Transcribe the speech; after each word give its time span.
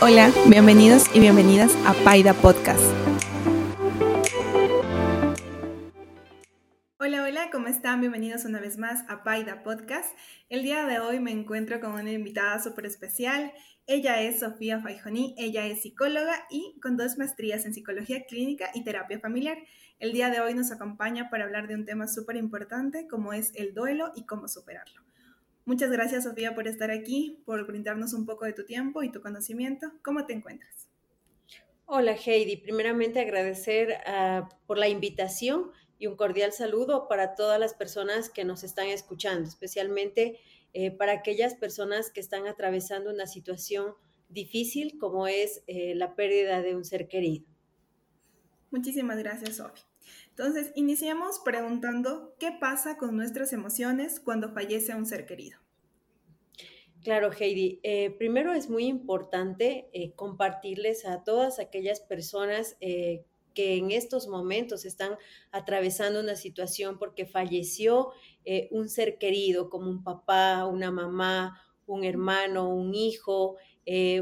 Hola, 0.00 0.32
bienvenidos 0.48 1.04
y 1.12 1.20
bienvenidas 1.20 1.74
a 1.84 1.92
Paida 1.92 2.32
Podcast. 2.32 2.82
Hola, 7.00 7.24
hola, 7.24 7.50
¿cómo 7.50 7.66
están? 7.66 8.00
Bienvenidos 8.00 8.44
una 8.44 8.60
vez 8.60 8.78
más 8.78 9.04
a 9.08 9.24
Paida 9.24 9.64
Podcast. 9.64 10.16
El 10.48 10.62
día 10.62 10.86
de 10.86 11.00
hoy 11.00 11.18
me 11.18 11.32
encuentro 11.32 11.80
con 11.80 11.92
una 11.92 12.12
invitada 12.12 12.62
súper 12.62 12.86
especial. 12.86 13.52
Ella 13.86 14.22
es 14.22 14.40
Sofía 14.40 14.80
Faijoní, 14.80 15.34
ella 15.36 15.66
es 15.66 15.82
psicóloga 15.82 16.46
y 16.48 16.78
con 16.80 16.96
dos 16.96 17.18
maestrías 17.18 17.64
en 17.66 17.74
psicología 17.74 18.24
clínica 18.26 18.70
y 18.74 18.84
terapia 18.84 19.18
familiar. 19.18 19.58
El 19.98 20.12
día 20.12 20.30
de 20.30 20.40
hoy 20.40 20.54
nos 20.54 20.70
acompaña 20.70 21.28
para 21.28 21.44
hablar 21.44 21.66
de 21.66 21.74
un 21.74 21.84
tema 21.84 22.06
súper 22.06 22.36
importante 22.36 23.08
como 23.08 23.32
es 23.32 23.52
el 23.56 23.74
duelo 23.74 24.12
y 24.14 24.26
cómo 24.26 24.46
superarlo. 24.46 25.07
Muchas 25.68 25.90
gracias, 25.90 26.24
Sofía, 26.24 26.54
por 26.54 26.66
estar 26.66 26.90
aquí, 26.90 27.42
por 27.44 27.66
brindarnos 27.66 28.14
un 28.14 28.24
poco 28.24 28.46
de 28.46 28.54
tu 28.54 28.64
tiempo 28.64 29.02
y 29.02 29.12
tu 29.12 29.20
conocimiento. 29.20 29.92
¿Cómo 30.02 30.24
te 30.24 30.32
encuentras? 30.32 30.88
Hola, 31.84 32.12
Heidi. 32.16 32.56
Primeramente, 32.56 33.20
agradecer 33.20 33.98
ah, 34.06 34.48
por 34.66 34.78
la 34.78 34.88
invitación 34.88 35.70
y 35.98 36.06
un 36.06 36.16
cordial 36.16 36.54
saludo 36.54 37.06
para 37.06 37.34
todas 37.34 37.60
las 37.60 37.74
personas 37.74 38.30
que 38.30 38.46
nos 38.46 38.64
están 38.64 38.86
escuchando, 38.86 39.46
especialmente 39.46 40.40
eh, 40.72 40.90
para 40.90 41.12
aquellas 41.12 41.52
personas 41.52 42.10
que 42.10 42.20
están 42.20 42.46
atravesando 42.46 43.10
una 43.10 43.26
situación 43.26 43.92
difícil 44.30 44.96
como 44.98 45.26
es 45.26 45.64
eh, 45.66 45.94
la 45.94 46.14
pérdida 46.14 46.62
de 46.62 46.76
un 46.76 46.86
ser 46.86 47.08
querido. 47.08 47.44
Muchísimas 48.70 49.18
gracias, 49.18 49.56
Sofía. 49.56 49.84
Entonces, 50.30 50.72
iniciamos 50.76 51.40
preguntando 51.44 52.34
qué 52.38 52.52
pasa 52.58 52.96
con 52.96 53.16
nuestras 53.16 53.52
emociones 53.52 54.18
cuando 54.18 54.54
fallece 54.54 54.94
un 54.94 55.04
ser 55.04 55.26
querido. 55.26 55.58
Claro, 57.08 57.30
Heidi. 57.32 57.80
Eh, 57.84 58.10
primero 58.18 58.52
es 58.52 58.68
muy 58.68 58.84
importante 58.84 59.88
eh, 59.94 60.12
compartirles 60.12 61.06
a 61.06 61.24
todas 61.24 61.58
aquellas 61.58 62.00
personas 62.00 62.76
eh, 62.82 63.24
que 63.54 63.78
en 63.78 63.92
estos 63.92 64.28
momentos 64.28 64.84
están 64.84 65.16
atravesando 65.50 66.20
una 66.20 66.36
situación 66.36 66.98
porque 66.98 67.24
falleció 67.24 68.10
un 68.70 68.90
ser 68.90 69.16
querido, 69.16 69.70
como 69.70 69.88
un 69.88 70.04
papá, 70.04 70.66
una 70.66 70.90
mamá, 70.90 71.58
un 71.86 72.04
hermano, 72.04 72.68
un 72.68 72.94
hijo, 72.94 73.56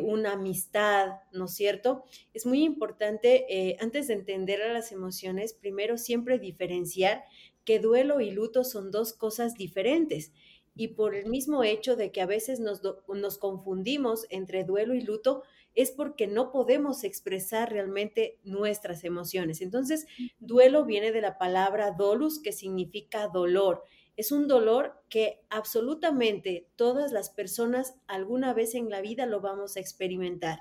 una 0.02 0.34
amistad, 0.34 1.18
¿no 1.32 1.46
es 1.46 1.54
cierto? 1.54 2.04
Es 2.34 2.46
muy 2.46 2.62
importante, 2.64 3.76
antes 3.80 4.06
de 4.06 4.14
entender 4.14 4.62
a 4.62 4.72
las 4.72 4.90
emociones, 4.90 5.52
primero 5.54 5.98
siempre 5.98 6.38
diferenciar 6.38 7.24
que 7.66 7.80
duelo 7.80 8.20
y 8.20 8.30
luto 8.30 8.64
son 8.64 8.90
dos 8.90 9.12
cosas 9.12 9.54
diferentes. 9.54 10.32
Y 10.76 10.88
por 10.88 11.14
el 11.14 11.26
mismo 11.26 11.64
hecho 11.64 11.96
de 11.96 12.12
que 12.12 12.20
a 12.20 12.26
veces 12.26 12.60
nos, 12.60 12.82
nos 13.08 13.38
confundimos 13.38 14.26
entre 14.30 14.64
duelo 14.64 14.94
y 14.94 15.00
luto, 15.00 15.42
es 15.74 15.90
porque 15.90 16.26
no 16.26 16.52
podemos 16.52 17.02
expresar 17.02 17.72
realmente 17.72 18.38
nuestras 18.44 19.02
emociones. 19.04 19.60
Entonces, 19.60 20.06
duelo 20.38 20.84
viene 20.84 21.12
de 21.12 21.20
la 21.20 21.38
palabra 21.38 21.90
dolus, 21.90 22.40
que 22.40 22.52
significa 22.52 23.28
dolor 23.28 23.82
es 24.16 24.32
un 24.32 24.48
dolor 24.48 24.94
que 25.08 25.42
absolutamente 25.50 26.68
todas 26.76 27.12
las 27.12 27.30
personas 27.30 27.94
alguna 28.06 28.54
vez 28.54 28.74
en 28.74 28.88
la 28.88 29.02
vida 29.02 29.26
lo 29.26 29.40
vamos 29.40 29.76
a 29.76 29.80
experimentar. 29.80 30.60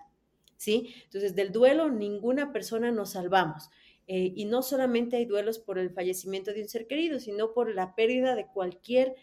¿Sí? 0.57 0.93
Entonces, 1.05 1.35
del 1.35 1.51
duelo 1.51 1.89
ninguna 1.89 2.53
persona 2.53 2.91
nos 2.91 3.11
salvamos. 3.11 3.69
Eh, 4.07 4.31
y 4.35 4.45
no 4.45 4.61
solamente 4.61 5.17
hay 5.17 5.25
duelos 5.25 5.59
por 5.59 5.79
el 5.79 5.89
fallecimiento 5.89 6.53
de 6.53 6.61
un 6.61 6.69
ser 6.69 6.87
querido, 6.87 7.19
sino 7.19 7.53
por 7.53 7.73
la 7.73 7.95
pérdida 7.95 8.35
de 8.35 8.47
cualquier 8.47 9.15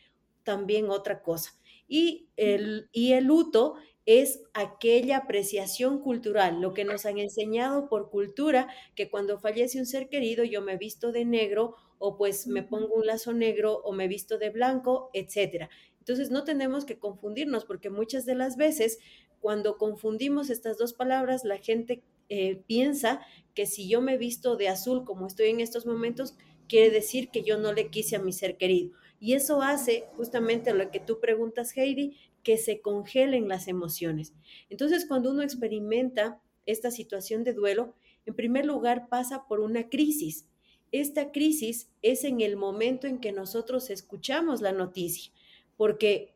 también 0.44 0.90
otra 0.90 1.22
cosa. 1.22 1.52
Y 1.88 2.28
el, 2.36 2.88
y 2.92 3.12
el 3.12 3.24
luto 3.24 3.74
es 4.06 4.42
aquella 4.54 5.18
apreciación 5.18 6.00
cultural, 6.00 6.60
lo 6.60 6.74
que 6.74 6.84
nos 6.84 7.06
han 7.06 7.18
enseñado 7.18 7.88
por 7.88 8.10
cultura, 8.10 8.68
que 8.96 9.10
cuando 9.10 9.38
fallece 9.38 9.78
un 9.78 9.86
ser 9.86 10.08
querido 10.08 10.42
yo 10.44 10.60
me 10.60 10.76
visto 10.76 11.12
de 11.12 11.24
negro 11.24 11.76
o 11.98 12.16
pues 12.16 12.48
me 12.48 12.64
pongo 12.64 12.94
un 12.96 13.06
lazo 13.06 13.32
negro 13.32 13.80
o 13.84 13.92
me 13.92 14.08
visto 14.08 14.38
de 14.38 14.50
blanco, 14.50 15.10
etcétera. 15.12 15.70
Entonces 15.98 16.30
no 16.30 16.42
tenemos 16.42 16.84
que 16.84 16.98
confundirnos 16.98 17.64
porque 17.64 17.90
muchas 17.90 18.26
de 18.26 18.34
las 18.34 18.56
veces 18.56 18.98
cuando 19.38 19.76
confundimos 19.76 20.50
estas 20.50 20.78
dos 20.78 20.94
palabras, 20.94 21.44
la 21.44 21.58
gente 21.58 22.02
eh, 22.28 22.62
piensa 22.66 23.20
que 23.54 23.66
si 23.66 23.88
yo 23.88 24.00
me 24.00 24.16
visto 24.16 24.56
de 24.56 24.68
azul 24.68 25.04
como 25.04 25.26
estoy 25.26 25.48
en 25.48 25.60
estos 25.60 25.84
momentos, 25.84 26.34
quiere 26.68 26.90
decir 26.90 27.28
que 27.30 27.42
yo 27.42 27.58
no 27.58 27.72
le 27.72 27.90
quise 27.90 28.16
a 28.16 28.20
mi 28.20 28.32
ser 28.32 28.56
querido. 28.56 28.92
Y 29.22 29.34
eso 29.34 29.62
hace 29.62 30.06
justamente 30.16 30.74
lo 30.74 30.90
que 30.90 30.98
tú 30.98 31.20
preguntas, 31.20 31.76
Heidi, 31.76 32.16
que 32.42 32.58
se 32.58 32.80
congelen 32.80 33.46
las 33.46 33.68
emociones. 33.68 34.34
Entonces, 34.68 35.06
cuando 35.06 35.30
uno 35.30 35.42
experimenta 35.42 36.42
esta 36.66 36.90
situación 36.90 37.44
de 37.44 37.52
duelo, 37.52 37.94
en 38.26 38.34
primer 38.34 38.66
lugar 38.66 39.08
pasa 39.08 39.46
por 39.46 39.60
una 39.60 39.88
crisis. 39.88 40.48
Esta 40.90 41.30
crisis 41.30 41.88
es 42.02 42.24
en 42.24 42.40
el 42.40 42.56
momento 42.56 43.06
en 43.06 43.20
que 43.20 43.30
nosotros 43.30 43.90
escuchamos 43.90 44.60
la 44.60 44.72
noticia, 44.72 45.32
porque 45.76 46.34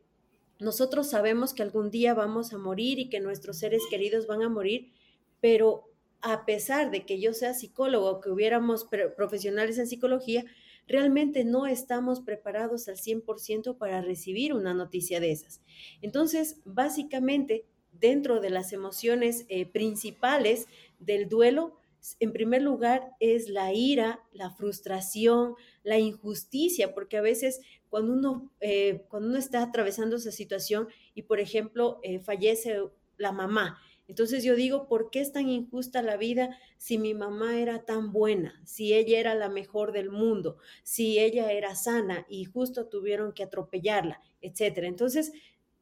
nosotros 0.61 1.11
sabemos 1.11 1.55
que 1.55 1.65
algún 1.65 1.91
día 1.91 2.15
vamos 2.15 2.53
a 2.53 2.59
morir 2.59 3.01
y 3.01 3.09
que 3.09 3.19
nuestros 3.19 3.59
seres 3.59 3.83
queridos 3.91 4.29
van 4.29 4.43
a 4.43 4.49
morir, 4.49 4.93
pero 5.41 5.91
a 6.21 6.47
pesar 6.47 6.93
de 6.93 7.05
que 7.05 7.19
yo 7.19 7.35
sea 7.35 7.53
psicólogo, 7.53 8.21
que 8.21 8.31
hubiéramos 8.31 8.87
profesionales 9.17 9.77
en 9.79 9.89
psicología, 9.89 10.45
realmente 10.87 11.45
no 11.45 11.67
estamos 11.67 12.21
preparados 12.21 12.89
al 12.89 12.97
100% 12.97 13.77
para 13.79 14.01
recibir 14.01 14.55
una 14.55 14.75
noticia 14.75 15.21
de 15.21 15.33
esas. 15.33 15.61
Entonces, 16.03 16.61
básicamente, 16.65 17.67
dentro 17.93 18.41
de 18.41 18.51
las 18.51 18.73
emociones 18.73 19.47
eh, 19.49 19.67
principales 19.67 20.67
del 20.99 21.29
duelo, 21.29 21.77
en 22.21 22.33
primer 22.33 22.63
lugar, 22.63 23.13
es 23.19 23.49
la 23.49 23.73
ira, 23.73 24.21
la 24.33 24.51
frustración, 24.51 25.55
la 25.83 25.99
injusticia, 25.99 26.95
porque 26.95 27.17
a 27.17 27.23
veces 27.23 27.61
cuando 27.89 28.13
uno, 28.13 28.53
eh, 28.61 29.05
cuando 29.09 29.29
uno 29.29 29.39
está 29.39 29.63
atravesando 29.63 30.17
esa 30.17 30.31
situación 30.31 30.89
y, 31.15 31.23
por 31.23 31.41
ejemplo, 31.41 31.99
eh, 32.03 32.21
fallece 32.21 32.79
la 33.17 33.33
mamá, 33.33 33.81
entonces 34.09 34.44
yo 34.44 34.55
digo, 34.55 34.87
¿por 34.89 35.11
qué 35.11 35.21
es 35.21 35.33
tan 35.33 35.49
injusta 35.49 36.03
la 36.03 36.17
vida 36.17 36.59
si 36.78 36.99
mi 36.99 37.15
mamá 37.15 37.59
era 37.59 37.84
tan 37.84 38.12
buena, 38.12 38.61
si 38.65 38.94
ella 38.94 39.19
era 39.19 39.34
la 39.34 39.49
mejor 39.49 39.93
del 39.93 40.11
mundo, 40.11 40.59
si 40.83 41.19
ella 41.19 41.53
era 41.53 41.75
sana 41.75 42.27
y 42.28 42.45
justo 42.45 42.87
tuvieron 42.89 43.33
que 43.33 43.43
atropellarla, 43.43 44.21
etcétera? 44.41 44.87
Entonces, 44.87 45.33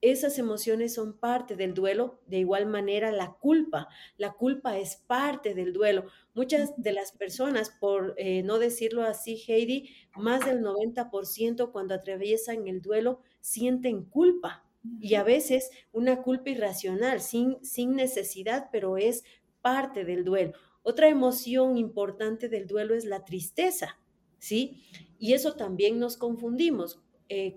esas 0.01 0.39
emociones 0.39 0.93
son 0.93 1.19
parte 1.19 1.57
del 1.57 1.73
duelo, 1.73 2.21
de 2.27 2.39
igual 2.39 2.67
manera 2.67 3.11
la 3.11 3.33
culpa. 3.41 3.89
La 4.19 4.33
culpa 4.33 4.77
es 4.77 4.97
parte 4.97 5.55
del 5.55 5.73
duelo. 5.73 6.05
Muchas 6.35 6.75
de 6.77 6.93
las 6.93 7.13
personas, 7.13 7.71
por 7.71 8.15
eh, 8.19 8.43
no 8.43 8.59
decirlo 8.59 9.03
así, 9.03 9.43
Heidi, 9.49 9.89
más 10.15 10.45
del 10.45 10.61
90% 10.61 11.73
cuando 11.73 11.95
atraviesan 11.95 12.69
el 12.69 12.83
duelo 12.83 13.21
sienten 13.41 14.05
culpa. 14.05 14.67
Y 15.01 15.15
a 15.15 15.23
veces 15.23 15.71
una 15.93 16.23
culpa 16.23 16.51
irracional, 16.51 17.21
sin, 17.21 17.65
sin 17.65 17.95
necesidad, 17.97 18.69
pero 18.71 18.97
es 18.97 19.25
parte 19.63 20.05
del 20.05 20.25
duelo. 20.25 20.53
Otra 20.83 21.09
emoción 21.09 21.79
importante 21.79 22.49
del 22.49 22.67
duelo 22.67 22.95
es 22.95 23.05
la 23.05 23.25
tristeza, 23.25 23.99
¿sí? 24.39 24.83
Y 25.19 25.33
eso 25.33 25.55
también 25.55 25.99
nos 25.99 26.17
confundimos. 26.17 27.01
Eh, 27.29 27.55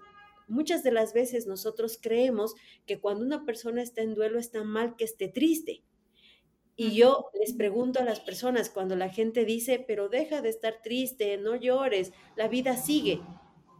Muchas 0.47 0.81
de 0.81 0.91
las 0.91 1.13
veces 1.13 1.45
nosotros 1.45 1.99
creemos 2.01 2.55
que 2.85 3.01
cuando 3.01 3.25
una 3.25 3.45
persona 3.45 3.81
está 3.81 4.01
en 4.01 4.15
duelo 4.15 4.39
está 4.39 4.63
mal 4.63 4.95
que 4.95 5.03
esté 5.03 5.27
triste. 5.27 5.83
Y 6.77 6.95
yo 6.95 7.31
les 7.37 7.53
pregunto 7.53 7.99
a 7.99 8.05
las 8.05 8.21
personas 8.21 8.69
cuando 8.69 8.95
la 8.95 9.09
gente 9.09 9.43
dice, 9.43 9.83
pero 9.85 10.07
deja 10.07 10.41
de 10.41 10.49
estar 10.49 10.81
triste, 10.81 11.37
no 11.37 11.55
llores, 11.57 12.13
la 12.37 12.47
vida 12.47 12.77
sigue. 12.77 13.19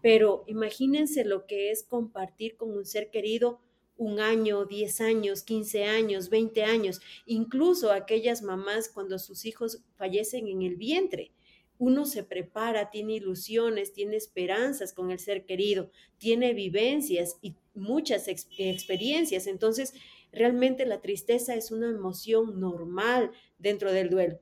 Pero 0.01 0.43
imagínense 0.47 1.25
lo 1.25 1.45
que 1.45 1.71
es 1.71 1.83
compartir 1.83 2.55
con 2.55 2.71
un 2.71 2.85
ser 2.85 3.09
querido 3.09 3.59
un 3.97 4.19
año, 4.19 4.65
10 4.65 5.01
años, 5.01 5.44
15 5.44 5.85
años, 5.85 6.29
20 6.29 6.63
años, 6.63 7.01
incluso 7.25 7.91
aquellas 7.91 8.44
mamás 8.44 8.89
cuando 8.89 9.17
sus 9.17 9.45
hijos 9.45 9.81
fallecen 9.95 10.47
en 10.47 10.61
el 10.61 10.75
vientre 10.75 11.31
uno 11.79 12.05
se 12.05 12.23
prepara, 12.23 12.89
tiene 12.89 13.13
ilusiones, 13.13 13.94
tiene 13.94 14.15
esperanzas 14.15 14.94
con 14.94 15.11
el 15.11 15.19
ser 15.19 15.45
querido, 15.45 15.91
tiene 16.17 16.53
vivencias 16.53 17.38
y 17.41 17.55
muchas 17.75 18.27
experiencias. 18.27 19.47
Entonces, 19.47 19.93
realmente 20.31 20.85
la 20.85 21.01
tristeza 21.01 21.55
es 21.55 21.71
una 21.71 21.89
emoción 21.89 22.59
normal 22.59 23.31
dentro 23.59 23.91
del 23.91 24.09
duelo. 24.09 24.39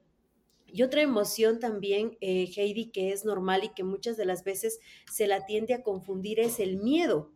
Y 0.76 0.84
otra 0.84 1.02
emoción 1.02 1.62
también, 1.62 2.18
eh, 2.20 2.52
Heidi, 2.54 2.92
que 2.92 3.14
es 3.14 3.24
normal 3.24 3.64
y 3.64 3.70
que 3.70 3.86
muchas 3.86 4.18
de 4.18 4.26
las 4.26 4.44
veces 4.44 4.82
se 5.10 5.26
la 5.26 5.46
tiende 5.46 5.74
a 5.74 5.84
confundir 5.84 6.42
es 6.42 6.60
el 6.60 6.76
miedo, 6.76 7.32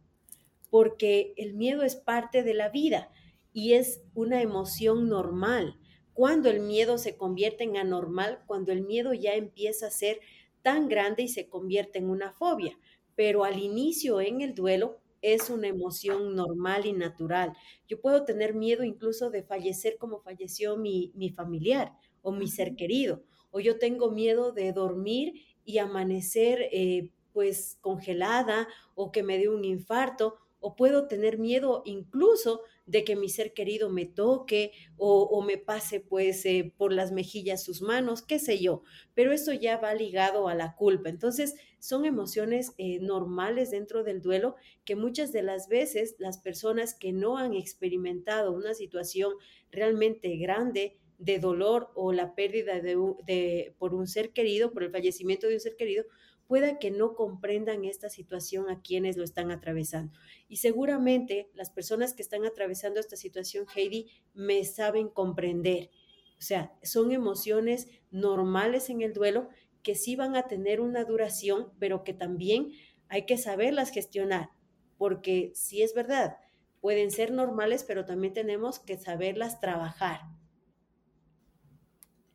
porque 0.70 1.34
el 1.38 1.54
miedo 1.54 1.84
es 1.84 1.96
parte 1.96 2.44
de 2.44 2.54
la 2.54 2.68
vida 2.68 3.14
y 3.54 3.76
es 3.76 4.02
una 4.14 4.42
emoción 4.42 5.08
normal 5.08 5.80
cuando 6.12 6.50
el 6.50 6.60
miedo 6.60 6.98
se 6.98 7.16
convierte 7.16 7.64
en 7.64 7.78
anormal, 7.78 8.44
cuando 8.46 8.74
el 8.74 8.82
miedo 8.82 9.14
ya 9.14 9.36
empieza 9.36 9.88
a 9.88 9.92
ser 9.92 10.20
tan 10.62 10.90
grande 10.90 11.24
y 11.24 11.30
se 11.30 11.48
convierte 11.48 11.98
en 11.98 12.10
una 12.10 12.34
fobia. 12.34 12.78
Pero 13.16 13.46
al 13.46 13.58
inicio 13.58 14.20
en 14.20 14.42
el 14.42 14.54
duelo, 14.54 15.00
es 15.22 15.50
una 15.50 15.68
emoción 15.68 16.36
normal 16.36 16.86
y 16.86 16.94
natural. 16.94 17.54
Yo 17.88 18.02
puedo 18.02 18.26
tener 18.26 18.54
miedo 18.54 18.84
incluso 18.84 19.30
de 19.30 19.44
fallecer 19.44 19.98
como 19.98 20.20
falleció 20.20 20.78
mi, 20.78 21.12
familiar 21.36 21.94
o 22.22 22.32
mi 22.32 22.48
ser 22.48 22.76
querido, 22.76 23.24
o 23.52 23.60
yo 23.60 23.78
tengo 23.80 24.12
miedo 24.12 24.52
de 24.52 24.72
dormir 24.74 25.34
y 25.66 25.78
amanecer 25.78 26.70
eh, 26.72 27.12
pues 27.34 27.78
congelada 27.82 28.68
o 28.96 29.12
que 29.12 29.24
me 29.24 29.38
dé 29.38 29.50
un 29.50 29.64
infarto, 29.66 30.38
o 30.60 30.76
puedo 30.76 31.08
tener 31.08 31.38
miedo 31.38 31.84
incluso 31.86 32.64
de 32.86 33.04
que 33.04 33.16
mi 33.16 33.30
ser 33.30 33.54
querido 33.54 33.90
me 33.90 34.06
toque 34.06 34.72
o, 34.98 35.42
me 35.42 35.58
pase 35.58 36.00
pues 36.00 36.46
eh, 36.46 36.74
por 36.76 36.92
las 36.92 37.12
mejillas 37.12 37.64
sus 37.64 37.82
manos, 37.82 38.24
qué 38.24 38.40
sé 38.40 38.60
yo, 38.60 38.82
pero 39.14 39.32
eso 39.32 39.54
ya 39.54 39.78
va 39.78 39.94
ligado 39.94 40.48
a 40.48 40.56
la 40.56 40.76
culpa. 40.76 41.10
Entonces, 41.10 41.56
son 41.80 42.06
emociones 42.06 42.74
eh, 42.78 43.00
normales 43.00 43.72
dentro 43.72 44.04
del 44.04 44.22
duelo 44.22 44.56
que 44.84 44.96
muchas 44.96 45.32
de 45.32 45.44
las 45.44 45.70
veces 45.70 46.16
las 46.18 46.40
personas 46.40 46.94
que 46.94 47.14
no 47.14 47.38
han 47.38 47.54
experimentado 47.54 48.52
una 48.52 48.74
situación 48.74 49.34
realmente 49.72 50.36
grande 50.38 50.98
de 51.20 51.38
dolor 51.38 51.92
o 51.94 52.14
la 52.14 52.34
pérdida 52.34 52.80
de, 52.80 53.76
por 53.78 53.94
un 53.94 54.08
ser 54.08 54.32
querido, 54.32 54.72
por 54.72 54.84
el 54.84 54.92
fallecimiento 54.92 55.48
de 55.48 55.56
un 55.56 55.60
ser 55.60 55.76
querido, 55.76 56.06
pueda 56.48 56.80
que 56.80 56.90
no 56.90 57.14
comprendan 57.14 57.86
esta 57.86 58.10
situación 58.10 58.70
a 58.70 58.82
quienes 58.82 59.18
lo 59.18 59.24
están 59.24 59.52
atravesando. 59.52 60.18
Y 60.48 60.58
seguramente 60.58 61.52
las 61.54 61.70
personas 61.70 62.14
que 62.14 62.24
están 62.24 62.46
atravesando 62.46 63.00
esta 63.00 63.18
situación, 63.18 63.68
Heidi, 63.76 64.08
me 64.34 64.64
saben 64.64 65.10
comprender. 65.10 65.92
O 66.40 66.42
sea, 66.42 66.74
son 66.82 67.12
emociones 67.12 67.88
normales 68.10 68.90
en 68.90 69.02
el 69.02 69.14
duelo 69.14 69.50
que 69.84 69.94
sí 69.94 70.16
van 70.16 70.36
a 70.36 70.48
tener 70.48 70.82
una 70.82 71.04
duración, 71.04 71.72
pero 71.78 72.04
que 72.04 72.14
también 72.14 72.72
hay 73.10 73.26
que 73.26 73.38
saberlas 73.38 73.92
gestionar, 73.92 74.50
porque 74.98 75.52
si 75.54 75.82
es 75.82 75.94
verdad, 75.94 76.38
pueden 76.82 77.12
ser 77.12 77.32
normales, 77.32 77.84
pero 77.84 78.06
también 78.06 78.34
tenemos 78.34 78.80
que 78.80 78.98
saberlas 78.98 79.60
trabajar. 79.60 80.22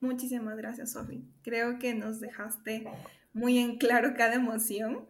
Muchísimas 0.05 0.57
gracias, 0.59 0.93
Sofi. 0.93 1.25
Creo 1.43 1.79
que 1.79 1.95
nos 1.95 2.21
dejaste 2.21 2.85
muy 3.33 3.59
en 3.59 3.79
claro 3.79 4.13
cada 4.15 4.35
emoción. 4.35 5.07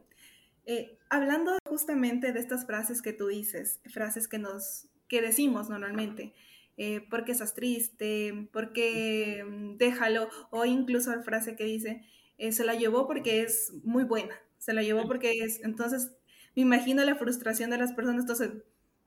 Eh, 0.67 0.99
hablando 1.11 1.59
justamente 1.69 2.33
de 2.33 2.39
estas 2.39 2.65
frases 2.65 3.03
que 3.03 3.13
tú 3.13 3.27
dices, 3.27 3.81
frases 3.93 4.29
que 4.29 4.39
nos 4.39 4.87
que 5.09 5.21
decimos 5.21 5.69
normalmente, 5.69 6.33
eh, 6.77 7.07
porque 7.11 7.33
estás 7.33 7.55
triste, 7.55 8.49
porque 8.53 9.45
mm, 9.45 9.77
déjalo, 9.77 10.29
o 10.51 10.65
incluso 10.65 11.15
la 11.15 11.23
frase 11.23 11.57
que 11.57 11.65
dice, 11.65 12.03
eh, 12.39 12.53
se 12.53 12.65
la 12.65 12.75
llevó 12.75 13.07
porque 13.07 13.43
es 13.43 13.73
muy 13.83 14.05
buena, 14.05 14.35
se 14.59 14.73
la 14.73 14.83
llevó 14.83 15.07
porque 15.07 15.41
es, 15.45 15.61
entonces 15.63 16.13
me 16.55 16.63
imagino 16.63 17.05
la 17.05 17.17
frustración 17.17 17.71
de 17.71 17.79
las 17.79 17.93
personas, 17.93 18.23
entonces, 18.23 18.51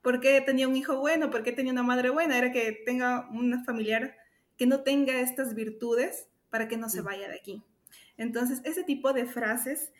¿por 0.02 0.20
qué 0.20 0.40
tenía 0.42 0.68
un 0.68 0.76
hijo 0.76 1.00
bueno? 1.00 1.30
¿Por 1.30 1.42
qué 1.42 1.52
tenía 1.52 1.72
una 1.72 1.82
madre 1.82 2.10
buena? 2.10 2.38
Era 2.38 2.52
que 2.52 2.72
tenga 2.86 3.28
una 3.30 3.64
familiar 3.64 4.14
que 4.58 4.66
no 4.66 4.82
tenga 4.82 5.20
estas 5.20 5.54
virtudes 5.54 6.28
para 6.50 6.68
que 6.68 6.76
no 6.76 6.90
se 6.90 7.00
vaya 7.00 7.28
de 7.28 7.36
aquí. 7.36 7.62
Entonces, 8.18 8.60
ese 8.64 8.82
tipo 8.82 9.12
de 9.12 9.24
frases 9.24 9.92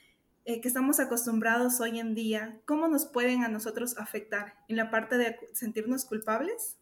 eh, 0.44 0.60
que 0.60 0.68
estamos 0.68 0.98
acostumbrados 0.98 1.80
hoy 1.80 2.00
en 2.00 2.14
día, 2.14 2.60
¿cómo 2.64 2.88
nos 2.88 3.06
pueden 3.06 3.44
a 3.44 3.48
nosotros 3.48 3.96
afectar 3.96 4.54
en 4.68 4.76
la 4.76 4.90
parte 4.90 5.16
de 5.16 5.36
sentirnos 5.52 6.04
culpables? 6.04 6.76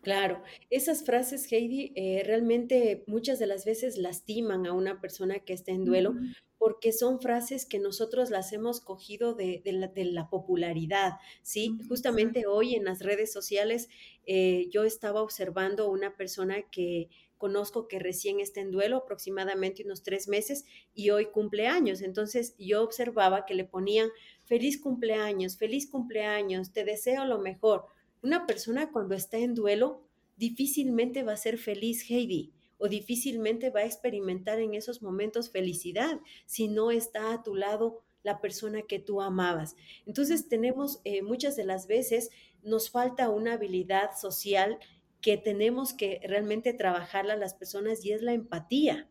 Claro, 0.00 0.42
esas 0.70 1.04
frases, 1.04 1.50
Heidi, 1.52 1.92
eh, 1.96 2.22
realmente 2.24 3.04
muchas 3.06 3.38
de 3.38 3.46
las 3.46 3.64
veces 3.64 3.98
lastiman 3.98 4.66
a 4.66 4.72
una 4.72 5.00
persona 5.00 5.40
que 5.40 5.52
está 5.52 5.72
en 5.72 5.84
duelo 5.84 6.14
porque 6.58 6.92
son 6.92 7.20
frases 7.20 7.66
que 7.66 7.78
nosotros 7.78 8.30
las 8.30 8.52
hemos 8.52 8.80
cogido 8.80 9.34
de, 9.34 9.62
la, 9.64 10.28
popularidad, 10.30 11.14
¿sí? 11.42 11.76
Justamente 11.88 12.46
hoy 12.46 12.74
en 12.74 12.84
las 12.84 13.00
redes 13.00 13.32
sociales 13.32 13.88
eh, 14.26 14.68
yo 14.70 14.84
estaba 14.84 15.22
observando 15.22 15.90
una 15.90 16.16
persona 16.16 16.62
que 16.70 17.08
conozco 17.38 17.86
que 17.86 17.98
recién 17.98 18.40
está 18.40 18.60
en 18.60 18.70
duelo, 18.70 18.96
aproximadamente 18.96 19.84
unos 19.84 20.02
tres 20.02 20.28
meses, 20.28 20.64
y 20.94 21.10
hoy 21.10 21.26
cumpleaños. 21.26 22.00
Entonces 22.00 22.54
yo 22.58 22.82
observaba 22.82 23.44
que 23.44 23.54
le 23.54 23.64
ponían 23.64 24.08
feliz 24.44 24.80
cumpleaños, 24.80 25.58
feliz 25.58 25.90
cumpleaños, 25.90 26.72
te 26.72 26.84
deseo 26.84 27.24
lo 27.24 27.38
mejor. 27.38 27.86
Una 28.22 28.46
persona 28.46 28.90
cuando 28.90 29.14
está 29.14 29.38
en 29.38 29.54
duelo 29.54 30.02
difícilmente 30.36 31.22
va 31.22 31.32
a 31.32 31.36
ser 31.36 31.58
feliz, 31.58 32.08
Heidi, 32.10 32.52
o 32.78 32.88
difícilmente 32.88 33.70
va 33.70 33.80
a 33.80 33.86
experimentar 33.86 34.58
en 34.60 34.74
esos 34.74 35.02
momentos 35.02 35.50
felicidad 35.50 36.20
si 36.46 36.68
no 36.68 36.90
está 36.90 37.32
a 37.32 37.42
tu 37.42 37.54
lado 37.54 38.02
la 38.22 38.40
persona 38.40 38.82
que 38.82 38.98
tú 38.98 39.22
amabas. 39.22 39.76
Entonces 40.04 40.48
tenemos 40.48 41.00
eh, 41.04 41.22
muchas 41.22 41.56
de 41.56 41.64
las 41.64 41.86
veces 41.86 42.30
nos 42.62 42.90
falta 42.90 43.30
una 43.30 43.54
habilidad 43.54 44.10
social 44.18 44.78
que 45.20 45.36
tenemos 45.36 45.94
que 45.94 46.20
realmente 46.24 46.72
trabajarla 46.72 47.34
a 47.34 47.38
las 47.38 47.54
personas 47.54 48.04
y 48.04 48.12
es 48.12 48.22
la 48.22 48.32
empatía. 48.32 49.08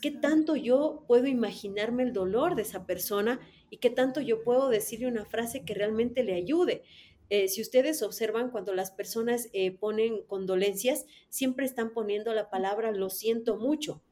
¿Qué 0.00 0.10
tanto 0.10 0.56
yo 0.56 1.04
puedo 1.06 1.26
imaginarme 1.26 2.02
el 2.02 2.14
dolor 2.14 2.54
de 2.54 2.62
esa 2.62 2.86
persona 2.86 3.40
y 3.68 3.76
qué 3.76 3.90
tanto 3.90 4.22
yo 4.22 4.42
puedo 4.42 4.70
decirle 4.70 5.06
una 5.06 5.26
frase 5.26 5.64
que 5.64 5.74
realmente 5.74 6.22
le 6.22 6.34
ayude? 6.34 6.82
Eh, 7.28 7.48
si 7.48 7.60
ustedes 7.60 8.02
observan, 8.02 8.50
cuando 8.50 8.74
las 8.74 8.90
personas 8.90 9.48
eh, 9.52 9.72
ponen 9.72 10.22
condolencias, 10.22 11.06
siempre 11.28 11.66
están 11.66 11.92
poniendo 11.92 12.32
la 12.34 12.50
palabra 12.50 12.92
lo 12.92 13.10
siento 13.10 13.56
mucho. 13.56 14.02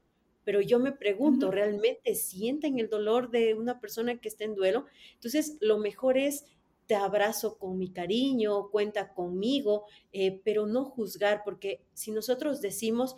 Pero 0.44 0.60
yo 0.60 0.78
me 0.78 0.92
pregunto, 0.92 1.50
¿realmente 1.50 2.14
sienten 2.14 2.78
el 2.78 2.90
dolor 2.90 3.30
de 3.30 3.54
una 3.54 3.80
persona 3.80 4.20
que 4.20 4.28
está 4.28 4.44
en 4.44 4.54
duelo? 4.54 4.84
Entonces, 5.14 5.56
lo 5.60 5.78
mejor 5.78 6.18
es 6.18 6.44
te 6.86 6.94
abrazo 6.94 7.56
con 7.58 7.78
mi 7.78 7.90
cariño, 7.90 8.68
cuenta 8.70 9.14
conmigo, 9.14 9.86
eh, 10.12 10.42
pero 10.44 10.66
no 10.66 10.84
juzgar, 10.84 11.42
porque 11.44 11.80
si 11.94 12.10
nosotros 12.10 12.60
decimos, 12.60 13.16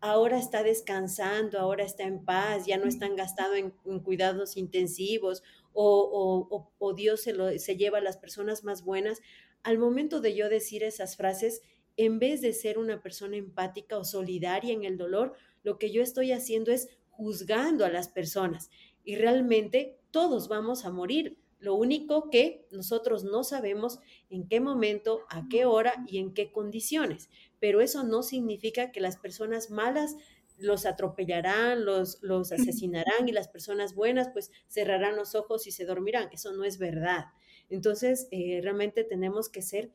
ahora 0.00 0.38
está 0.38 0.62
descansando, 0.62 1.58
ahora 1.58 1.84
está 1.84 2.04
en 2.04 2.24
paz, 2.24 2.66
ya 2.66 2.76
no 2.76 2.86
están 2.86 3.16
gastado 3.16 3.54
en, 3.54 3.70
cuidados 4.00 4.56
intensivos 4.56 5.42
o, 5.78 6.72
o, 6.78 6.94
Dios 6.94 7.22
se, 7.22 7.32
lo, 7.32 7.58
se 7.58 7.76
lleva 7.76 7.98
a 7.98 8.02
las 8.02 8.16
personas 8.16 8.64
más 8.64 8.84
buenas, 8.84 9.20
al 9.62 9.78
momento 9.78 10.20
de 10.20 10.34
yo 10.34 10.48
decir 10.48 10.82
esas 10.82 11.16
frases, 11.16 11.62
en 11.96 12.18
vez 12.18 12.40
de 12.40 12.52
ser 12.52 12.78
una 12.78 13.02
persona 13.02 13.36
empática 13.36 13.98
o 13.98 14.04
solidaria 14.04 14.72
en 14.72 14.84
el 14.84 14.96
dolor, 14.96 15.34
lo 15.62 15.78
que 15.78 15.90
yo 15.90 16.02
estoy 16.02 16.32
haciendo 16.32 16.72
es 16.72 16.88
juzgando 17.10 17.84
a 17.84 17.90
las 17.90 18.08
personas. 18.08 18.70
Y 19.04 19.16
realmente 19.16 19.98
todos 20.10 20.48
vamos 20.48 20.84
a 20.84 20.90
morir, 20.90 21.38
lo 21.58 21.74
único 21.74 22.28
que 22.30 22.66
nosotros 22.70 23.24
no 23.24 23.42
sabemos 23.42 23.98
en 24.28 24.46
qué 24.46 24.60
momento, 24.60 25.22
a 25.30 25.48
qué 25.48 25.64
hora 25.64 26.04
y 26.06 26.18
en 26.18 26.34
qué 26.34 26.52
condiciones. 26.52 27.30
Pero 27.58 27.80
eso 27.80 28.04
no 28.04 28.22
significa 28.22 28.92
que 28.92 29.00
las 29.00 29.16
personas 29.16 29.70
malas 29.70 30.16
los 30.58 30.86
atropellarán, 30.86 31.84
los, 31.84 32.22
los 32.22 32.52
asesinarán 32.52 33.28
y 33.28 33.32
las 33.32 33.48
personas 33.48 33.94
buenas 33.94 34.28
pues 34.32 34.50
cerrarán 34.68 35.16
los 35.16 35.34
ojos 35.34 35.66
y 35.66 35.70
se 35.70 35.84
dormirán. 35.84 36.28
Eso 36.32 36.52
no 36.52 36.64
es 36.64 36.78
verdad. 36.78 37.26
Entonces, 37.68 38.28
eh, 38.30 38.60
realmente 38.62 39.04
tenemos 39.04 39.48
que 39.48 39.62
ser 39.62 39.92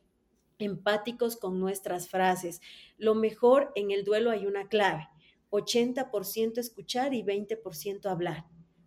empáticos 0.59 1.37
con 1.37 1.59
nuestras 1.59 2.09
frases. 2.09 2.61
Lo 2.97 3.15
mejor 3.15 3.71
en 3.75 3.91
el 3.91 4.03
duelo 4.03 4.29
hay 4.29 4.45
una 4.45 4.67
clave, 4.67 5.07
80% 5.49 6.59
escuchar 6.59 7.13
y 7.13 7.23
20% 7.23 8.05
hablar. 8.05 8.45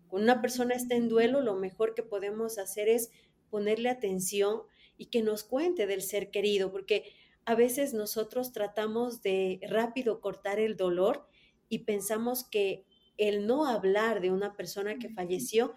Cuando 0.09 0.33
una 0.33 0.41
persona 0.41 0.75
está 0.75 0.95
en 0.95 1.09
duelo, 1.09 1.41
lo 1.41 1.57
mejor 1.57 1.95
que 1.95 2.03
podemos 2.03 2.59
hacer 2.59 2.89
es 2.89 3.11
ponerle 3.51 3.89
atención 3.89 4.63
y 4.97 5.07
que 5.07 5.23
nos 5.23 5.43
cuente 5.43 5.87
del 5.87 6.03
ser 6.03 6.31
querido, 6.31 6.71
porque 6.71 7.13
a 7.45 7.55
veces 7.55 7.95
nosotros 7.95 8.53
tratamos 8.53 9.23
de 9.23 9.61
rápido 9.69 10.21
cortar 10.21 10.61
el 10.61 10.77
dolor 10.77 11.27
y 11.69 11.81
pensamos 11.81 12.45
que 12.45 12.85
el 13.17 13.47
no 13.47 13.67
hablar 13.67 14.21
de 14.21 14.31
una 14.31 14.57
persona 14.57 14.99
que 14.99 15.09
falleció 15.09 15.75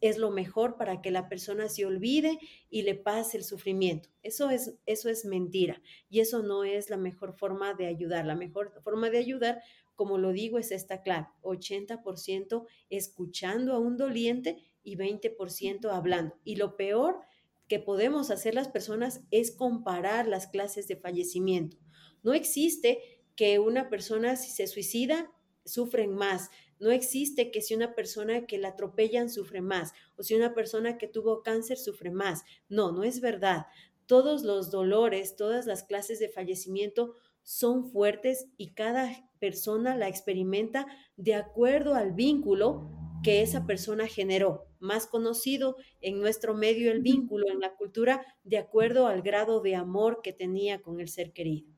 es 0.00 0.16
lo 0.16 0.30
mejor 0.30 0.76
para 0.76 1.02
que 1.02 1.10
la 1.10 1.28
persona 1.28 1.68
se 1.68 1.84
olvide 1.84 2.38
y 2.70 2.82
le 2.82 2.94
pase 2.94 3.36
el 3.36 3.44
sufrimiento. 3.44 4.08
Eso 4.22 4.48
es, 4.50 4.74
eso 4.86 5.08
es 5.10 5.24
mentira 5.24 5.82
y 6.08 6.20
eso 6.20 6.42
no 6.42 6.64
es 6.64 6.88
la 6.88 6.96
mejor 6.96 7.34
forma 7.34 7.74
de 7.74 7.86
ayudar. 7.86 8.24
La 8.24 8.34
mejor 8.34 8.72
forma 8.82 9.10
de 9.10 9.18
ayudar 9.18 9.60
como 9.94 10.18
lo 10.18 10.32
digo, 10.32 10.58
es 10.58 10.72
esta 10.72 11.02
clave, 11.02 11.28
80% 11.42 12.66
escuchando 12.90 13.74
a 13.74 13.78
un 13.78 13.96
doliente 13.96 14.58
y 14.82 14.96
20% 14.96 15.90
hablando. 15.90 16.36
Y 16.44 16.56
lo 16.56 16.76
peor 16.76 17.20
que 17.68 17.78
podemos 17.78 18.30
hacer 18.30 18.54
las 18.54 18.68
personas 18.68 19.22
es 19.30 19.52
comparar 19.52 20.26
las 20.26 20.48
clases 20.48 20.88
de 20.88 20.96
fallecimiento. 20.96 21.78
No 22.22 22.34
existe 22.34 23.13
que 23.36 23.58
una 23.58 23.88
persona 23.88 24.36
si 24.36 24.50
se 24.50 24.66
suicida 24.66 25.30
sufren 25.64 26.14
más. 26.14 26.50
No 26.78 26.90
existe 26.90 27.50
que 27.50 27.62
si 27.62 27.74
una 27.74 27.94
persona 27.94 28.46
que 28.46 28.58
la 28.58 28.68
atropellan 28.68 29.30
sufre 29.30 29.60
más 29.60 29.92
o 30.16 30.22
si 30.22 30.34
una 30.34 30.54
persona 30.54 30.98
que 30.98 31.08
tuvo 31.08 31.42
cáncer 31.42 31.78
sufre 31.78 32.10
más. 32.10 32.42
No, 32.68 32.92
no 32.92 33.04
es 33.04 33.20
verdad. 33.20 33.66
Todos 34.06 34.42
los 34.42 34.70
dolores, 34.70 35.36
todas 35.36 35.66
las 35.66 35.82
clases 35.82 36.18
de 36.18 36.28
fallecimiento 36.28 37.16
son 37.42 37.90
fuertes 37.90 38.48
y 38.56 38.74
cada 38.74 39.30
persona 39.38 39.96
la 39.96 40.08
experimenta 40.08 40.86
de 41.16 41.34
acuerdo 41.34 41.94
al 41.94 42.12
vínculo 42.12 42.90
que 43.22 43.40
esa 43.40 43.66
persona 43.66 44.06
generó, 44.06 44.66
más 44.80 45.06
conocido 45.06 45.76
en 46.02 46.20
nuestro 46.20 46.54
medio 46.54 46.92
el 46.92 47.00
vínculo, 47.00 47.50
en 47.50 47.60
la 47.60 47.74
cultura, 47.74 48.24
de 48.44 48.58
acuerdo 48.58 49.06
al 49.06 49.22
grado 49.22 49.60
de 49.60 49.76
amor 49.76 50.20
que 50.22 50.34
tenía 50.34 50.82
con 50.82 51.00
el 51.00 51.08
ser 51.08 51.32
querido. 51.32 51.72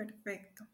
Perfecto. 0.00 0.66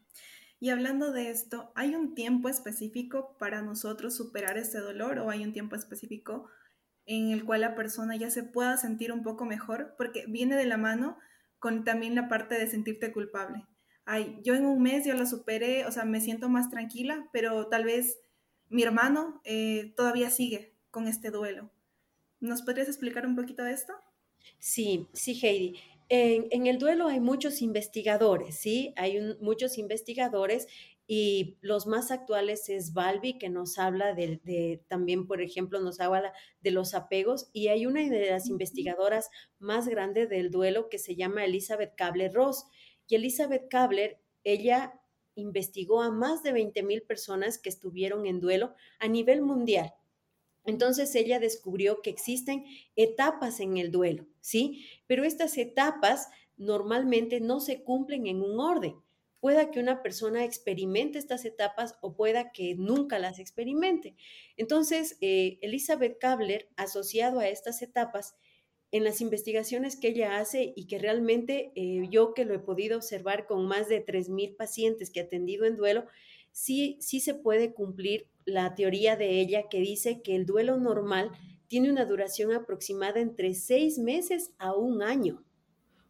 Y 0.61 0.71
hablando 0.71 1.11
de 1.11 1.31
esto, 1.31 1.73
¿hay 1.75 1.97
un 1.97 2.15
tiempo 2.15 2.49
específico 2.49 3.37
para 3.41 3.61
nosotros 3.61 4.17
superar 4.17 4.57
este 4.57 4.79
dolor 4.79 5.19
o 5.19 5.31
hay 5.31 5.43
un 5.43 5.53
tiempo 5.53 5.75
específico 5.75 6.49
en 7.07 7.33
el 7.33 7.45
cual 7.45 7.63
la 7.63 7.75
persona 7.75 8.15
ya 8.15 8.31
se 8.31 8.45
pueda 8.45 8.77
sentir 8.77 9.11
un 9.11 9.25
poco 9.25 9.45
mejor? 9.45 9.97
Porque 9.99 10.27
viene 10.29 10.55
de 10.55 10.67
la 10.67 10.77
mano 10.77 11.19
con 11.59 11.83
también 11.83 12.15
la 12.15 12.29
parte 12.29 12.57
de 12.57 12.69
sentirte 12.69 13.13
culpable. 13.13 13.67
Ay, 14.05 14.39
yo 14.45 14.55
en 14.55 14.65
un 14.65 14.81
mes 14.81 15.05
ya 15.05 15.17
lo 15.17 15.27
superé, 15.27 15.87
o 15.87 15.91
sea, 15.91 16.05
me 16.05 16.21
siento 16.21 16.49
más 16.49 16.71
tranquila, 16.71 17.29
pero 17.33 17.67
tal 17.67 17.85
vez 17.85 18.21
mi 18.69 18.85
hermano 18.85 19.41
eh, 19.43 19.93
todavía 19.97 20.31
sigue 20.31 20.73
con 20.93 21.09
este 21.09 21.33
duelo. 21.33 21.73
¿Nos 22.39 22.63
podrías 22.63 22.87
explicar 22.87 23.27
un 23.27 23.35
poquito 23.35 23.65
de 23.65 23.73
esto? 23.73 23.93
Sí, 24.61 25.09
sí, 25.13 25.37
Heidi. 25.43 25.81
En, 26.09 26.67
el 26.67 26.79
duelo 26.79 27.09
hay 27.09 27.19
muchos 27.19 27.63
investigadores, 27.63 28.57
¿sí? 28.57 28.93
Hay 28.97 29.19
muchos 29.41 29.77
investigadores 29.77 30.69
y 31.09 31.57
los 31.61 31.87
más 31.87 32.11
actuales 32.11 32.69
es 32.69 32.93
Balbi, 32.93 33.39
que 33.39 33.49
nos 33.49 33.79
habla 33.79 34.15
de, 34.15 34.83
también, 34.89 35.27
por 35.27 35.41
ejemplo, 35.41 35.81
nos 35.81 36.01
habla 36.01 36.33
de 36.61 36.71
los 36.71 36.95
apegos, 36.95 37.49
y 37.53 37.69
hay 37.69 37.87
una 37.87 38.09
de 38.09 38.31
las 38.31 38.49
investigadoras 38.49 39.31
más 39.59 39.89
grandes 39.89 40.29
del 40.29 40.51
duelo 40.51 40.89
que 40.89 40.99
se 40.99 41.15
llama 41.15 41.45
Elizabeth 41.45 41.95
Kabler-Ross. 41.97 42.67
Y 43.09 43.15
Elizabeth 43.15 43.69
Kabler, 43.69 44.21
ella 44.43 45.01
investigó 45.37 46.03
a 46.03 46.11
más 46.11 46.43
de 46.43 46.53
20 46.53 46.83
mil 46.83 47.03
personas 47.03 47.59
que 47.59 47.69
estuvieron 47.69 48.27
en 48.27 48.41
duelo 48.41 48.75
a 48.99 49.07
nivel 49.07 49.43
mundial. 49.43 49.93
Entonces 50.67 51.15
ella 51.15 51.39
descubrió 51.39 52.03
que 52.03 52.11
existen 52.11 52.65
etapas 52.97 53.61
en 53.61 53.77
el 53.77 53.91
duelo, 53.91 54.27
¿sí? 54.41 54.85
Pero 55.07 55.25
estas 55.25 55.57
etapas 55.59 56.29
normalmente 56.57 57.41
no 57.41 57.61
se 57.61 57.83
cumplen 57.83 58.27
en 58.27 58.43
un 58.43 58.59
orden. 58.61 58.97
Pueda 59.41 59.71
que 59.71 59.81
una 59.81 60.03
persona 60.03 60.45
experimente 60.45 61.19
estas 61.19 61.45
etapas 61.45 61.97
o 62.01 62.17
pueda 62.17 62.51
que 62.51 62.75
nunca 62.75 63.19
las 63.19 63.39
experimente. 63.39 64.17
Entonces, 64.57 65.19
eh, 65.21 65.59
Elizabeth 65.63 66.19
Kabler, 66.19 66.69
asociado 66.77 67.39
a 67.39 67.49
estas 67.49 67.81
etapas, 67.83 68.35
en 68.93 69.05
las 69.05 69.21
investigaciones 69.21 69.97
que 69.97 70.09
ella 70.09 70.39
hace 70.39 70.73
y 70.75 70.87
que 70.87 70.99
realmente 70.99 71.73
eh, 71.75 72.07
yo 72.09 72.35
que 72.35 72.45
lo 72.45 72.55
he 72.55 72.59
podido 72.59 72.97
observar 72.97 73.47
con 73.47 73.67
más 73.67 73.89
de 73.89 74.05
3.000 74.05 74.57
pacientes 74.57 75.11
que 75.11 75.21
he 75.21 75.25
atendido 75.25 75.65
en 75.67 75.77
duelo, 75.77 76.07
sí, 76.53 76.97
sí 77.01 77.21
se 77.21 77.35
puede 77.35 77.75
cumplir 77.75 78.29
la 78.47 78.75
teoría 78.75 79.17
de 79.17 79.41
ella 79.41 79.69
que 79.69 79.81
dice 79.81 80.23
que 80.23 80.35
el 80.37 80.47
duelo 80.47 80.79
normal 80.79 81.33
tiene 81.69 81.91
una 81.91 82.05
duración 82.05 82.53
aproximada 82.53 83.21
entre 83.21 83.55
seis 83.55 83.99
meses 83.99 84.53
a 84.59 84.75
un 84.75 85.03
año, 85.03 85.45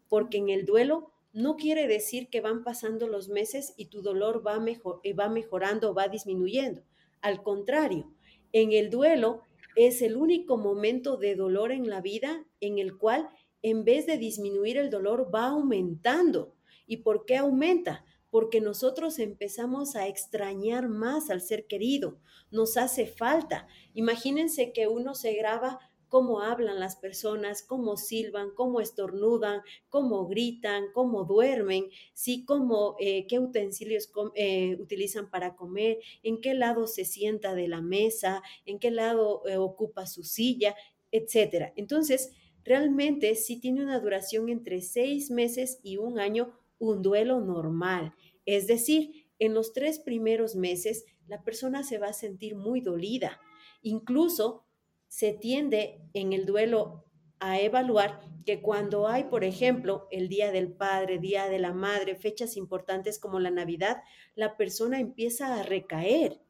porque 0.09 0.37
en 0.37 0.51
el 0.51 0.67
duelo 0.67 1.13
no 1.33 1.57
quiere 1.57 1.89
decir 1.89 2.29
que 2.29 2.41
van 2.41 2.63
pasando 2.63 3.09
los 3.09 3.29
meses 3.29 3.75
y 3.77 3.87
tu 3.87 4.03
dolor 4.03 4.47
va, 4.47 4.61
mejor, 4.61 5.01
eh, 5.03 5.15
va 5.15 5.29
mejorando 5.29 5.91
o 5.91 5.95
va 5.95 6.09
disminuyendo. 6.09 6.83
Al 7.23 7.43
contrario, 7.43 8.13
en 8.53 8.73
el 8.73 8.91
duelo 8.91 9.43
es 9.75 10.03
el 10.03 10.17
único 10.17 10.57
momento 10.57 11.17
de 11.17 11.35
dolor 11.35 11.73
en 11.73 11.89
la 11.89 12.01
vida 12.01 12.47
en 12.61 12.79
el 12.79 12.97
cual 12.97 13.29
en 13.63 13.85
vez 13.85 14.07
de 14.07 14.19
disminuir 14.19 14.77
el 14.77 14.91
dolor 14.91 15.31
va 15.35 15.47
aumentando. 15.47 16.55
¿Y 16.87 16.99
por 16.99 17.25
qué 17.25 17.37
aumenta? 17.37 18.05
Porque 18.31 18.61
nosotros 18.61 19.19
empezamos 19.19 19.97
a 19.97 20.09
extrañar 20.09 20.89
más 20.89 21.31
al 21.31 21.41
ser 21.41 21.67
querido, 21.67 22.19
nos 22.51 22.77
hace 22.77 23.07
falta. 23.07 23.67
Imagínense 23.95 24.73
que 24.73 24.89
uno 24.89 25.15
se 25.15 25.35
graba 25.35 25.79
cómo 26.09 26.41
hablan 26.41 26.81
las 26.81 26.97
personas, 26.97 27.63
cómo 27.63 27.97
silban, 27.97 28.51
cómo 28.55 28.81
estornudan, 28.81 29.63
cómo 29.89 30.27
gritan, 30.27 30.85
cómo 30.93 31.25
duermen, 31.25 31.91
sí, 32.13 32.45
cómo, 32.45 32.97
eh, 33.01 33.27
qué 33.27 33.39
utensilios 33.39 34.11
eh, 34.35 34.77
utilizan 34.81 35.31
para 35.31 35.57
comer, 35.57 35.99
en 36.23 36.41
qué 36.41 36.55
lado 36.55 36.87
se 36.87 37.05
sienta 37.05 37.55
de 37.55 37.69
la 37.69 37.81
mesa, 37.81 38.43
en 38.65 38.79
qué 38.79 38.91
lado 38.91 39.43
eh, 39.47 39.57
ocupa 39.57 40.07
su 40.07 40.23
silla, 40.23 40.75
etcétera. 41.11 41.73
Entonces, 41.77 42.33
realmente 42.65 43.35
sí 43.35 43.61
tiene 43.61 43.83
una 43.83 44.01
duración 44.01 44.49
entre 44.49 44.81
seis 44.83 45.31
meses 45.31 45.81
y 45.83 45.97
un 45.97 46.19
año 46.19 46.53
un 46.79 47.03
duelo 47.03 47.41
normal. 47.41 48.15
Es 48.45 48.67
decir, 48.67 49.29
en 49.39 49.55
los 49.55 49.73
tres 49.73 49.99
primeros 49.99 50.57
meses 50.57 51.05
la 51.27 51.43
persona 51.43 51.83
se 51.83 51.99
va 51.99 52.09
a 52.09 52.13
sentir 52.13 52.57
muy 52.57 52.81
dolida. 52.81 53.41
Incluso 53.83 54.65
se 55.09 55.33
tiende 55.33 56.01
en 56.15 56.33
el 56.33 56.47
duelo 56.47 57.05
a 57.39 57.61
evaluar 57.61 58.21
que 58.45 58.63
cuando 58.63 59.09
hay, 59.09 59.25
por 59.25 59.45
ejemplo, 59.45 60.07
el 60.11 60.29
Día 60.29 60.53
del 60.53 60.73
Padre, 60.73 61.19
Día 61.19 61.49
de 61.49 61.59
la 61.59 61.73
Madre, 61.73 62.15
fechas 62.15 62.57
importantes 62.57 63.19
como 63.19 63.41
la 63.41 63.51
Navidad, 63.51 64.03
la 64.35 64.57
persona 64.57 65.01
empieza 65.01 65.55
a 65.55 65.63
recaer 65.63 66.41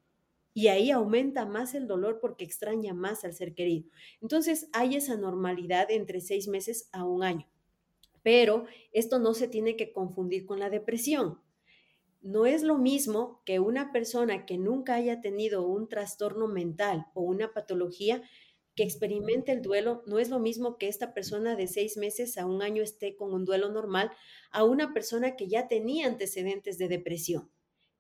y 0.54 0.68
ahí 0.68 0.90
aumenta 0.90 1.45
más 1.45 1.75
el 1.75 1.87
dolor 1.87 2.18
porque 2.21 2.45
extraña 2.45 2.95
más 2.95 3.25
al 3.25 3.35
ser 3.35 3.54
querido. 3.54 3.90
Entonces 4.23 4.68
hay 4.73 4.97
esa 4.97 5.16
normalidad 5.16 5.90
entre 5.90 6.21
seis 6.21 6.49
meses 6.49 6.88
a 6.92 7.04
un 7.04 7.25
año. 7.25 7.47
Pero 8.26 8.64
esto 8.90 9.21
no 9.21 9.35
se 9.35 9.47
tiene 9.47 9.76
que 9.76 9.92
confundir 9.92 10.47
con 10.47 10.59
la 10.59 10.68
depresión. 10.68 11.40
No 12.21 12.45
es 12.45 12.64
lo 12.64 12.76
mismo 12.76 13.40
que 13.47 13.61
una 13.61 13.92
persona 13.92 14.47
que 14.47 14.59
nunca 14.59 14.97
haya 14.97 15.21
tenido 15.21 15.64
un 15.64 15.88
trastorno 15.88 16.49
mental 16.49 17.06
o 17.14 17.23
una 17.23 17.52
patología 17.52 18.21
que 18.75 18.83
experimente 18.83 19.52
el 19.52 19.62
duelo, 19.62 20.02
no 20.06 20.18
es 20.18 20.28
lo 20.28 20.40
mismo 20.40 20.76
que 20.76 20.88
esta 20.88 21.14
persona 21.14 21.54
de 21.54 21.68
seis 21.68 21.97
meses 21.97 22.37
a 22.37 22.47
un 22.47 22.62
año 22.62 22.83
esté 22.83 23.14
con 23.14 23.33
un 23.33 23.45
duelo 23.45 23.71
normal 23.71 24.11
a 24.50 24.64
una 24.64 24.92
persona 24.92 25.37
que 25.37 25.47
ya 25.47 25.68
tenía 25.68 26.09
antecedentes 26.09 26.78
de 26.78 26.88
depresión. 26.88 27.52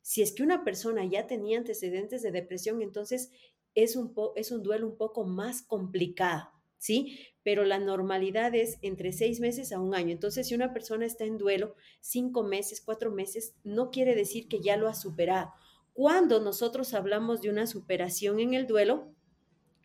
Si 0.02 0.22
es 0.22 0.32
que 0.32 0.42
una 0.42 0.64
persona 0.64 1.04
ya 1.04 1.28
tenía 1.28 1.58
antecedentes 1.58 2.22
de 2.22 2.32
depresión, 2.32 2.82
entonces 2.82 3.30
es 3.76 3.94
un, 3.94 4.12
es 4.34 4.50
un 4.50 4.64
duelo 4.64 4.88
un 4.88 4.96
poco 4.96 5.24
más 5.24 5.62
complicado. 5.62 6.55
¿Sí? 6.86 7.18
Pero 7.42 7.64
la 7.64 7.78
normalidad 7.78 8.54
es 8.54 8.78
entre 8.80 9.12
seis 9.12 9.40
meses 9.40 9.72
a 9.72 9.80
un 9.80 9.94
año. 9.94 10.12
Entonces, 10.12 10.46
si 10.46 10.54
una 10.54 10.72
persona 10.72 11.04
está 11.04 11.24
en 11.24 11.36
duelo 11.36 11.74
cinco 12.00 12.44
meses, 12.44 12.80
cuatro 12.80 13.10
meses, 13.10 13.54
no 13.64 13.90
quiere 13.90 14.14
decir 14.14 14.48
que 14.48 14.60
ya 14.60 14.76
lo 14.76 14.88
ha 14.88 14.94
superado. 14.94 15.50
Cuando 15.92 16.40
nosotros 16.40 16.94
hablamos 16.94 17.40
de 17.40 17.50
una 17.50 17.66
superación 17.66 18.38
en 18.38 18.54
el 18.54 18.66
duelo, 18.66 19.12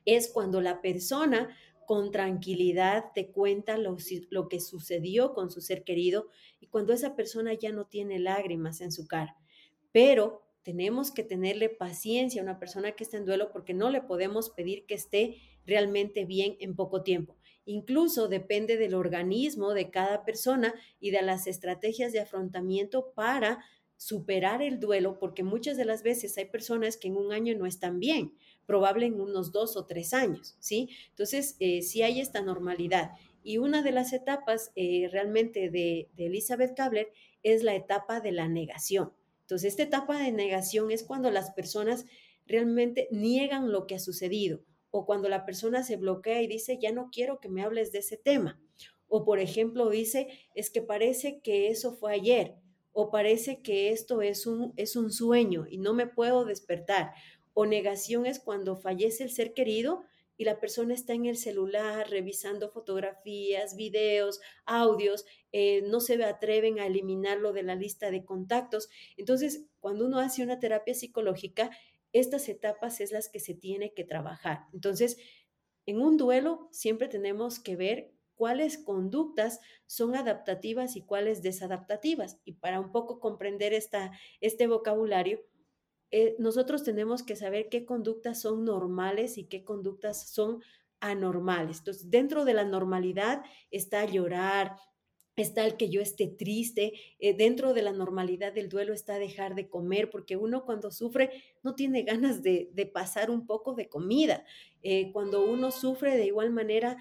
es 0.06 0.30
cuando 0.32 0.62
la 0.62 0.82
persona 0.82 1.56
con 1.88 2.12
tranquilidad 2.12 3.06
te 3.16 3.32
cuenta 3.32 3.78
lo, 3.78 3.98
que 4.48 4.60
sucedió 4.60 5.34
con 5.34 5.50
su 5.50 5.62
ser 5.62 5.84
querido 5.84 6.30
y 6.60 6.68
cuando 6.68 6.94
esa 6.94 7.16
persona 7.16 7.54
ya 7.54 7.72
no 7.72 7.86
tiene 7.86 8.20
lágrimas 8.20 8.82
en 8.82 8.92
su 8.92 9.08
cara. 9.08 9.36
Pero 9.92 10.44
tenemos 10.64 11.12
que 11.12 11.24
tenerle 11.24 11.70
paciencia 11.70 12.42
a 12.42 12.44
una 12.44 12.60
persona 12.60 12.94
que 12.94 13.04
está 13.04 13.18
en 13.18 13.26
duelo 13.26 13.52
porque 13.52 13.74
no 13.74 13.90
le 13.90 14.02
podemos 14.02 14.50
pedir 14.50 14.86
que 14.86 14.94
esté 14.94 15.38
realmente 15.66 16.26
bien 16.26 16.58
en 16.60 16.76
poco 16.76 17.04
tiempo. 17.04 17.38
Incluso 17.66 18.28
depende 18.28 18.78
del 18.78 18.96
organismo 18.96 19.74
de 19.74 19.92
cada 19.92 20.26
persona 20.26 20.74
y 21.00 21.12
de 21.12 21.22
las 21.22 21.48
estrategias 21.48 22.12
de 22.12 22.20
afrontamiento 22.20 23.12
para 23.14 23.64
superar 23.98 24.64
el 24.64 24.80
duelo, 24.80 25.20
porque 25.20 25.44
muchas 25.44 25.78
de 25.78 25.86
las 25.86 26.02
veces 26.02 26.36
hay 26.38 26.46
personas 26.46 26.98
que 26.98 27.08
en 27.08 27.18
un 27.18 27.32
año 27.32 27.56
no 27.56 27.68
están 27.68 28.00
bien, 28.00 28.34
probable 28.66 29.06
en 29.06 29.22
unos 29.22 29.52
dos 29.52 29.78
o 29.78 29.86
tres 29.86 30.16
años, 30.16 30.56
¿sí? 30.60 30.90
Entonces, 31.10 31.56
eh, 31.60 31.84
sí 31.84 32.02
hay 32.02 32.20
esta 32.20 32.42
normalidad. 32.42 33.12
Y 33.44 33.60
una 33.60 33.84
de 33.84 33.92
las 33.92 34.12
etapas 34.12 34.72
eh, 34.76 35.08
realmente 35.12 35.70
de, 35.70 36.10
de 36.16 36.26
Elizabeth 36.26 36.76
Kabler 36.76 37.12
es 37.44 37.62
la 37.62 37.76
etapa 37.76 38.22
de 38.22 38.32
la 38.32 38.48
negación. 38.48 39.14
Entonces, 39.52 39.74
esta 39.74 39.84
etapa 39.84 40.18
de 40.18 40.32
negación 40.32 40.92
es 40.92 41.04
cuando 41.04 41.30
las 41.30 41.52
personas 41.52 42.06
realmente 42.48 43.10
niegan 43.12 43.70
lo 43.70 43.86
que 43.86 43.96
ha 43.96 44.00
sucedido 44.00 44.64
o 44.92 45.06
cuando 45.06 45.28
la 45.28 45.46
persona 45.46 45.84
se 45.84 45.98
bloquea 45.98 46.42
y 46.42 46.48
dice, 46.48 46.80
ya 46.82 46.94
no 46.94 47.10
quiero 47.12 47.42
que 47.42 47.50
me 47.50 47.62
hables 47.62 47.92
de 47.92 48.00
ese 48.00 48.16
tema. 48.16 48.62
O 49.10 49.26
por 49.26 49.40
ejemplo 49.40 49.90
dice, 49.90 50.30
es 50.56 50.70
que 50.70 50.82
parece 50.82 51.42
que 51.42 51.68
eso 51.68 51.92
fue 51.92 52.14
ayer, 52.14 52.56
o 52.94 53.12
parece 53.12 53.62
que 53.62 53.90
esto 53.90 54.22
es 54.22 54.48
un, 54.48 54.72
es 54.78 54.96
un 54.96 55.12
sueño 55.12 55.66
y 55.70 55.80
no 55.80 55.94
me 55.94 56.08
puedo 56.08 56.46
despertar. 56.46 57.12
O 57.54 57.66
negación 57.66 58.26
es 58.26 58.40
cuando 58.40 58.78
fallece 58.78 59.26
el 59.26 59.32
ser 59.32 59.54
querido 59.54 60.06
y 60.42 60.44
la 60.44 60.60
persona 60.60 60.96
está 60.96 61.14
en 61.14 61.28
el 61.28 61.38
celular 61.38 62.10
revisando 62.10 62.72
fotografías, 62.72 63.76
videos, 63.76 64.42
audios, 64.66 65.24
eh, 65.52 65.84
no 65.84 66.00
se 66.00 66.16
atreven 66.24 66.80
a 66.80 66.88
eliminarlo 66.88 67.54
de 67.54 67.62
la 67.62 67.76
lista 67.76 68.10
de 68.10 68.26
contactos. 68.26 68.90
Entonces, 69.18 69.68
cuando 69.80 70.08
uno 70.08 70.18
hace 70.18 70.42
una 70.42 70.60
terapia 70.60 70.96
psicológica, 70.96 71.70
estas 72.12 72.50
etapas 72.50 73.02
es 73.02 73.12
las 73.12 73.30
que 73.30 73.40
se 73.40 73.54
tiene 73.54 73.94
que 73.94 74.04
trabajar. 74.04 74.62
Entonces, 74.74 75.18
en 75.86 76.02
un 76.02 76.18
duelo 76.18 76.70
siempre 76.72 77.08
tenemos 77.08 77.60
que 77.60 77.76
ver 77.76 78.12
cuáles 78.34 78.80
conductas 78.80 79.60
son 79.86 80.16
adaptativas 80.16 80.96
y 80.96 81.04
cuáles 81.04 81.44
desadaptativas. 81.44 82.40
Y 82.46 82.54
para 82.54 82.80
un 82.80 82.92
poco 82.92 83.20
comprender 83.20 83.74
este 83.74 84.66
vocabulario, 84.66 85.46
eh, 86.12 86.36
nosotros 86.40 86.84
tenemos 86.84 87.24
que 87.24 87.36
saber 87.36 87.70
qué 87.70 87.86
conductas 87.86 88.42
son 88.42 88.66
normales 88.66 89.38
y 89.38 89.46
qué 89.46 89.64
conductas 89.64 90.30
son 90.30 90.62
anormales. 91.00 91.80
Entonces, 91.80 92.10
dentro 92.12 92.46
de 92.46 92.54
la 92.54 92.66
normalidad 92.66 93.44
está 93.72 94.06
llorar, 94.06 94.76
está 95.36 95.66
el 95.66 95.78
que 95.78 95.90
yo 95.90 96.02
esté 96.02 96.28
triste, 96.28 96.94
eh, 97.20 97.34
dentro 97.34 97.74
de 97.74 97.82
la 97.82 97.94
normalidad 97.94 98.54
del 98.54 98.70
duelo 98.70 98.94
está 98.94 99.18
dejar 99.20 99.56
de 99.56 99.68
comer, 99.68 100.10
porque 100.10 100.38
uno 100.38 100.66
cuando 100.66 100.92
sufre 100.92 101.32
no 101.64 101.76
tiene 101.76 102.04
ganas 102.04 102.44
de, 102.44 102.70
pasar 102.94 103.32
un 103.32 103.46
poco 103.46 103.74
de 103.74 103.90
comida. 103.90 104.46
Eh, 104.84 105.12
cuando 105.12 105.44
uno 105.44 105.72
sufre 105.72 106.18
de 106.18 106.26
igual 106.26 106.52
manera, 106.52 106.98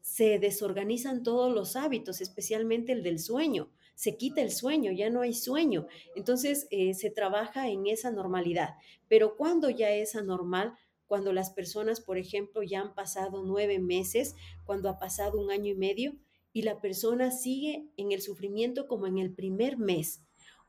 se 0.00 0.38
desorganizan 0.38 1.22
todos 1.22 1.54
los 1.54 1.76
hábitos, 1.76 2.20
especialmente 2.20 2.92
el 2.92 3.02
del 3.02 3.18
sueño. 3.18 3.70
Se 3.94 4.16
quita 4.16 4.42
el 4.42 4.50
sueño, 4.50 4.92
ya 4.92 5.10
no 5.10 5.20
hay 5.20 5.34
sueño. 5.34 5.86
Entonces 6.16 6.66
eh, 6.70 6.94
se 6.94 7.10
trabaja 7.10 7.68
en 7.68 7.86
esa 7.86 8.10
normalidad. 8.10 8.74
Pero 9.08 9.36
cuando 9.36 9.70
ya 9.70 9.90
es 9.90 10.16
anormal, 10.16 10.74
cuando 11.06 11.32
las 11.32 11.50
personas, 11.50 12.00
por 12.00 12.18
ejemplo, 12.18 12.62
ya 12.62 12.80
han 12.80 12.94
pasado 12.94 13.42
nueve 13.44 13.78
meses, 13.78 14.34
cuando 14.64 14.88
ha 14.88 14.98
pasado 14.98 15.40
un 15.40 15.50
año 15.50 15.72
y 15.72 15.76
medio, 15.76 16.16
y 16.52 16.62
la 16.62 16.80
persona 16.80 17.30
sigue 17.30 17.88
en 17.96 18.12
el 18.12 18.22
sufrimiento 18.22 18.86
como 18.86 19.06
en 19.06 19.18
el 19.18 19.34
primer 19.34 19.76
mes 19.76 20.22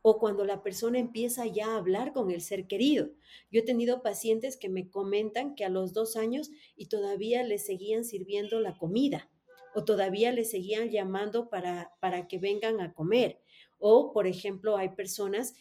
o 0.07 0.19
cuando 0.19 0.45
la 0.45 0.61
persona 0.61 0.99
empieza 0.99 1.47
ya 1.47 1.65
a 1.65 1.77
hablar 1.77 2.13
con 2.13 2.29
el 2.29 2.41
ser 2.41 2.67
querido. 2.67 3.09
Yo 3.51 3.61
he 3.61 3.63
tenido 3.63 4.03
pacientes 4.03 4.55
que 4.55 4.69
me 4.69 4.87
comentan 4.87 5.55
que 5.55 5.65
a 5.65 5.69
los 5.69 5.93
dos 5.93 6.15
años 6.15 6.51
y 6.75 6.89
todavía 6.89 7.41
le 7.41 7.57
seguían 7.57 8.03
sirviendo 8.03 8.59
la 8.59 8.77
comida 8.77 9.31
o 9.75 9.83
todavía 9.83 10.31
le 10.31 10.45
seguían 10.45 10.89
llamando 10.89 11.49
para, 11.49 11.93
para 11.99 12.27
que 12.27 12.39
vengan 12.39 12.79
a 12.79 12.93
comer. 12.93 13.41
O, 13.77 14.13
por 14.13 14.25
ejemplo, 14.25 14.77
hay 14.77 14.89
personas 14.89 15.53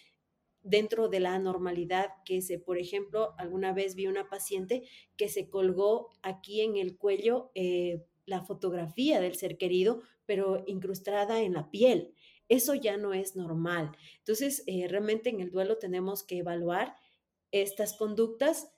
dentro 0.62 1.08
de 1.08 1.20
la 1.20 1.38
normalidad 1.38 2.10
que 2.24 2.40
se, 2.40 2.58
por 2.58 2.78
ejemplo, 2.78 3.34
alguna 3.36 3.72
vez 3.72 3.96
vi 3.96 4.06
una 4.06 4.28
paciente 4.28 4.84
que 5.16 5.28
se 5.28 5.50
colgó 5.50 6.12
aquí 6.22 6.62
en 6.62 6.76
el 6.76 6.96
cuello 6.96 7.50
eh, 7.54 8.02
la 8.24 8.42
fotografía 8.42 9.20
del 9.20 9.34
ser 9.34 9.58
querido, 9.58 10.02
pero 10.26 10.64
incrustada 10.66 11.42
en 11.42 11.52
la 11.52 11.70
piel. 11.70 12.14
Eso 12.48 12.74
ya 12.74 12.96
no 12.96 13.12
es 13.12 13.36
normal. 13.36 13.92
Entonces, 14.18 14.62
eh, 14.66 14.86
realmente 14.88 15.28
en 15.28 15.40
el 15.40 15.50
duelo 15.50 15.76
tenemos 15.78 16.22
que 16.22 16.38
evaluar 16.38 16.96
estas 17.50 17.92
conductas 17.92 18.73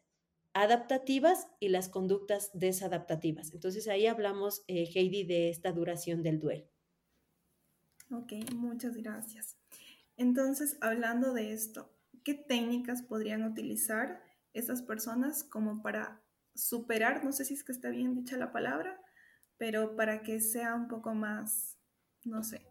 adaptativas 0.56 1.48
y 1.60 1.68
las 1.68 1.88
conductas 1.90 2.50
desadaptativas. 2.54 3.52
Entonces, 3.52 3.88
ahí 3.88 4.06
hablamos, 4.06 4.64
eh, 4.68 4.88
Heidi, 4.94 5.24
de 5.24 5.50
esta 5.50 5.70
duración 5.70 6.22
del 6.22 6.40
duelo. 6.40 6.66
Ok, 8.10 8.32
muchas 8.54 8.96
gracias. 8.96 9.58
Entonces, 10.16 10.78
hablando 10.80 11.34
de 11.34 11.52
esto, 11.52 11.92
¿qué 12.24 12.32
técnicas 12.34 13.02
podrían 13.02 13.44
utilizar 13.44 14.22
esas 14.54 14.80
personas 14.80 15.44
como 15.44 15.82
para 15.82 16.22
superar, 16.54 17.22
no 17.22 17.32
sé 17.32 17.44
si 17.44 17.52
es 17.52 17.62
que 17.62 17.72
está 17.72 17.90
bien 17.90 18.14
dicha 18.14 18.38
la 18.38 18.50
palabra, 18.50 18.98
pero 19.58 19.94
para 19.94 20.22
que 20.22 20.40
sea 20.40 20.74
un 20.74 20.88
poco 20.88 21.12
más, 21.12 21.76
no 22.24 22.42
sé, 22.42 22.66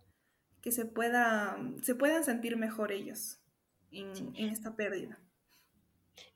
que 0.61 0.71
se, 0.71 0.85
pueda, 0.85 1.55
se 1.83 1.93
puedan 1.93 2.23
sentir 2.23 2.57
mejor 2.57 2.91
ellos 2.91 3.39
en, 3.91 4.35
esta 4.35 4.75
pérdida. 4.75 5.19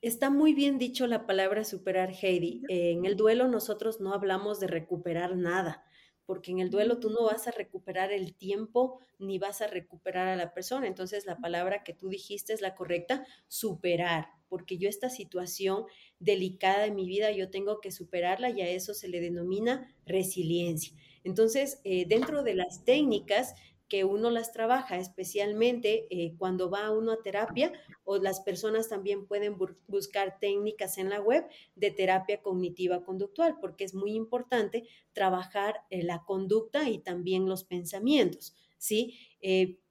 Está 0.02 0.30
muy 0.30 0.54
bien 0.54 0.78
dicho 0.78 1.06
la 1.06 1.26
palabra 1.26 1.64
superar, 1.64 2.12
Heidi. 2.12 2.62
en 2.68 3.04
el 3.04 3.16
duelo 3.16 3.48
nosotros 3.48 4.00
no 4.00 4.12
hablamos 4.12 4.60
de 4.60 4.66
recuperar 4.66 5.36
nada, 5.36 5.84
porque 6.26 6.52
en 6.52 6.60
el 6.60 6.70
duelo 6.70 7.00
tú 7.00 7.10
no 7.10 7.24
vas 7.24 7.48
a 7.48 7.50
recuperar 7.50 8.12
el 8.12 8.34
tiempo 8.34 9.00
ni 9.18 9.38
vas 9.38 9.60
a 9.60 9.66
recuperar 9.66 10.28
a 10.28 10.36
la 10.36 10.54
persona. 10.54 10.86
Entonces 10.86 11.26
la 11.26 11.38
palabra 11.38 11.82
que 11.82 11.92
tú 11.92 12.08
dijiste 12.08 12.52
es 12.52 12.60
la 12.60 12.74
correcta, 12.74 13.26
superar, 13.48 14.28
porque 14.48 14.78
yo 14.78 14.88
esta 14.88 15.10
situación 15.10 15.84
delicada 16.18 16.84
de 16.84 16.90
mi 16.90 17.06
vida 17.06 17.30
yo 17.30 17.50
tengo 17.50 17.80
que 17.80 17.90
superarla 17.90 18.50
y 18.50 18.60
a 18.62 18.68
eso 18.68 18.94
se 18.94 19.08
le 19.08 19.20
denomina 19.20 19.94
resiliencia. 20.06 20.96
Entonces, 21.24 21.80
eh, 21.84 22.06
dentro 22.06 22.42
de 22.42 22.54
las 22.54 22.84
técnicas 22.84 23.54
que 23.90 24.04
uno 24.04 24.30
las 24.30 24.52
trabaja, 24.52 24.96
especialmente 24.96 26.06
eh, 26.08 26.34
cuando 26.38 26.70
va 26.70 26.90
uno 26.92 27.12
a 27.12 27.22
terapia, 27.22 27.72
o 28.04 28.16
las 28.16 28.40
personas 28.40 28.88
también 28.88 29.26
pueden 29.26 29.58
buscar 29.88 30.38
técnicas 30.38 30.96
en 30.96 31.10
la 31.10 31.20
web 31.20 31.44
de 31.74 31.90
terapia 31.90 32.40
cognitiva 32.40 33.04
conductual, 33.04 33.58
porque 33.60 33.84
es 33.84 33.92
muy 33.92 34.14
importante 34.14 34.84
trabajar 35.12 35.82
eh, 35.90 36.04
la 36.04 36.24
conducta 36.24 36.88
y 36.88 36.98
también 37.00 37.46
los 37.46 37.64
pensamientos. 37.64 38.54
¿sí? 38.78 39.18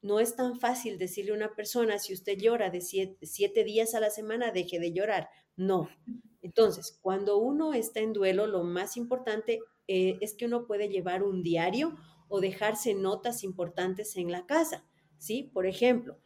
no 0.02 0.20
es 0.20 0.36
tan 0.36 0.60
fácil 0.60 0.98
decirle 0.98 1.32
a 1.32 1.36
una 1.36 1.56
persona, 1.56 2.00
si 2.00 2.14
usted 2.14 2.38
llora 2.38 2.72
de 2.72 2.82
siete, 2.82 3.64
días 3.64 3.94
a 3.94 4.00
la 4.00 4.10
semana, 4.10 4.52
deje 4.52 4.80
de 4.80 4.94
llorar. 4.94 5.30
No. 5.56 5.90
Entonces, 6.42 6.98
cuando 7.02 7.38
uno 7.38 7.74
está 7.74 8.00
en 8.00 8.14
duelo, 8.14 8.48
lo 8.48 8.64
más 8.64 8.98
importante 8.98 9.60
eh, 9.88 10.18
es 10.22 10.34
que 10.34 10.46
uno 10.46 10.66
puede 10.66 10.88
llevar 10.88 11.24
un 11.24 11.44
diario 11.44 11.98
o 12.30 12.40
dejarse 12.40 12.94
notas 12.94 13.44
importantes 13.44 14.16
en 14.16 14.32
la 14.32 14.46
casa, 14.46 14.86
¿sí? 15.18 15.50
Por 15.54 15.66
ejemplo, 15.66 16.18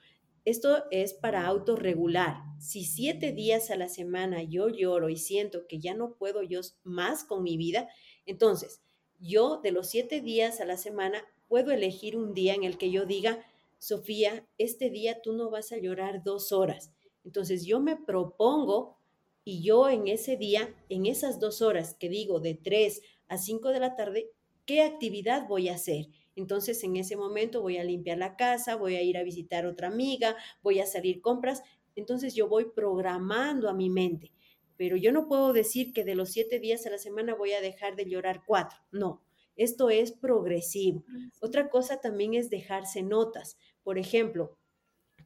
esto 0.45 0.83
es 0.91 1.13
para 1.13 1.47
autorregular. 1.47 2.43
Si 2.59 2.83
siete 2.83 3.31
días 3.31 3.71
a 3.71 3.77
la 3.77 3.87
semana 3.87 4.43
yo 4.43 4.67
lloro 4.67 5.09
y 5.09 5.17
siento 5.17 5.65
que 5.67 5.79
ya 5.79 5.95
no 5.95 6.15
puedo 6.15 6.43
yo 6.43 6.59
más 6.83 7.23
con 7.23 7.43
mi 7.43 7.57
vida, 7.57 7.87
entonces 8.25 8.81
yo 9.19 9.61
de 9.63 9.71
los 9.71 9.89
siete 9.89 10.19
días 10.21 10.59
a 10.59 10.65
la 10.65 10.77
semana 10.77 11.23
puedo 11.47 11.71
elegir 11.71 12.17
un 12.17 12.33
día 12.33 12.53
en 12.53 12.65
el 12.65 12.77
que 12.77 12.91
yo 12.91 13.05
diga, 13.05 13.45
Sofía, 13.77 14.47
este 14.57 14.89
día 14.89 15.21
tú 15.21 15.33
no 15.33 15.49
vas 15.49 15.71
a 15.71 15.77
llorar 15.77 16.23
dos 16.23 16.51
horas. 16.51 16.91
Entonces 17.23 17.65
yo 17.65 17.79
me 17.79 17.95
propongo 17.95 18.97
y 19.45 19.61
yo 19.61 19.89
en 19.89 20.07
ese 20.07 20.37
día, 20.37 20.73
en 20.89 21.05
esas 21.05 21.39
dos 21.39 21.61
horas 21.61 21.95
que 21.95 22.09
digo 22.09 22.39
de 22.39 22.55
3 22.55 23.01
a 23.27 23.37
5 23.37 23.69
de 23.69 23.79
la 23.79 23.95
tarde, 23.95 24.31
¿qué 24.65 24.82
actividad 24.82 25.47
voy 25.47 25.69
a 25.69 25.76
hacer? 25.76 26.08
Entonces 26.36 26.84
en 26.84 26.95
ese 26.95 27.15
momento 27.15 27.62
voy 27.62 27.78
a 27.78 27.84
limpiar 27.84 28.17
la 28.17 28.36
casa, 28.36 28.76
voy 28.76 28.95
a 28.95 29.02
ir 29.02 29.17
a 29.17 29.23
visitar 29.23 29.65
otra 29.65 29.88
amiga, 29.88 30.36
voy 30.62 30.80
a 30.80 30.86
salir 30.86 31.21
compras. 31.21 31.62
Entonces 31.95 32.34
yo 32.34 32.47
voy 32.47 32.65
programando 32.73 33.69
a 33.69 33.73
mi 33.73 33.89
mente. 33.89 34.32
Pero 34.78 34.97
yo 34.97 35.12
no 35.12 35.28
puedo 35.28 35.54
decir 35.54 35.93
que 35.93 36.04
de 36.04 36.15
los 36.15 36.32
siete 36.32 36.60
días 36.60 36.86
a 36.86 36.89
la 36.89 36.97
semana 36.97 37.36
voy 37.36 37.54
a 37.54 37.62
dejar 37.62 37.95
de 37.95 38.10
llorar 38.10 38.43
cuatro. 38.45 38.80
No, 38.91 39.21
esto 39.56 39.89
es 39.89 40.12
progresivo. 40.12 41.06
Otra 41.39 41.69
cosa 41.69 42.02
también 42.02 42.34
es 42.34 42.49
dejarse 42.49 43.04
notas. 43.04 43.58
Por 43.84 43.99
ejemplo, 43.99 44.58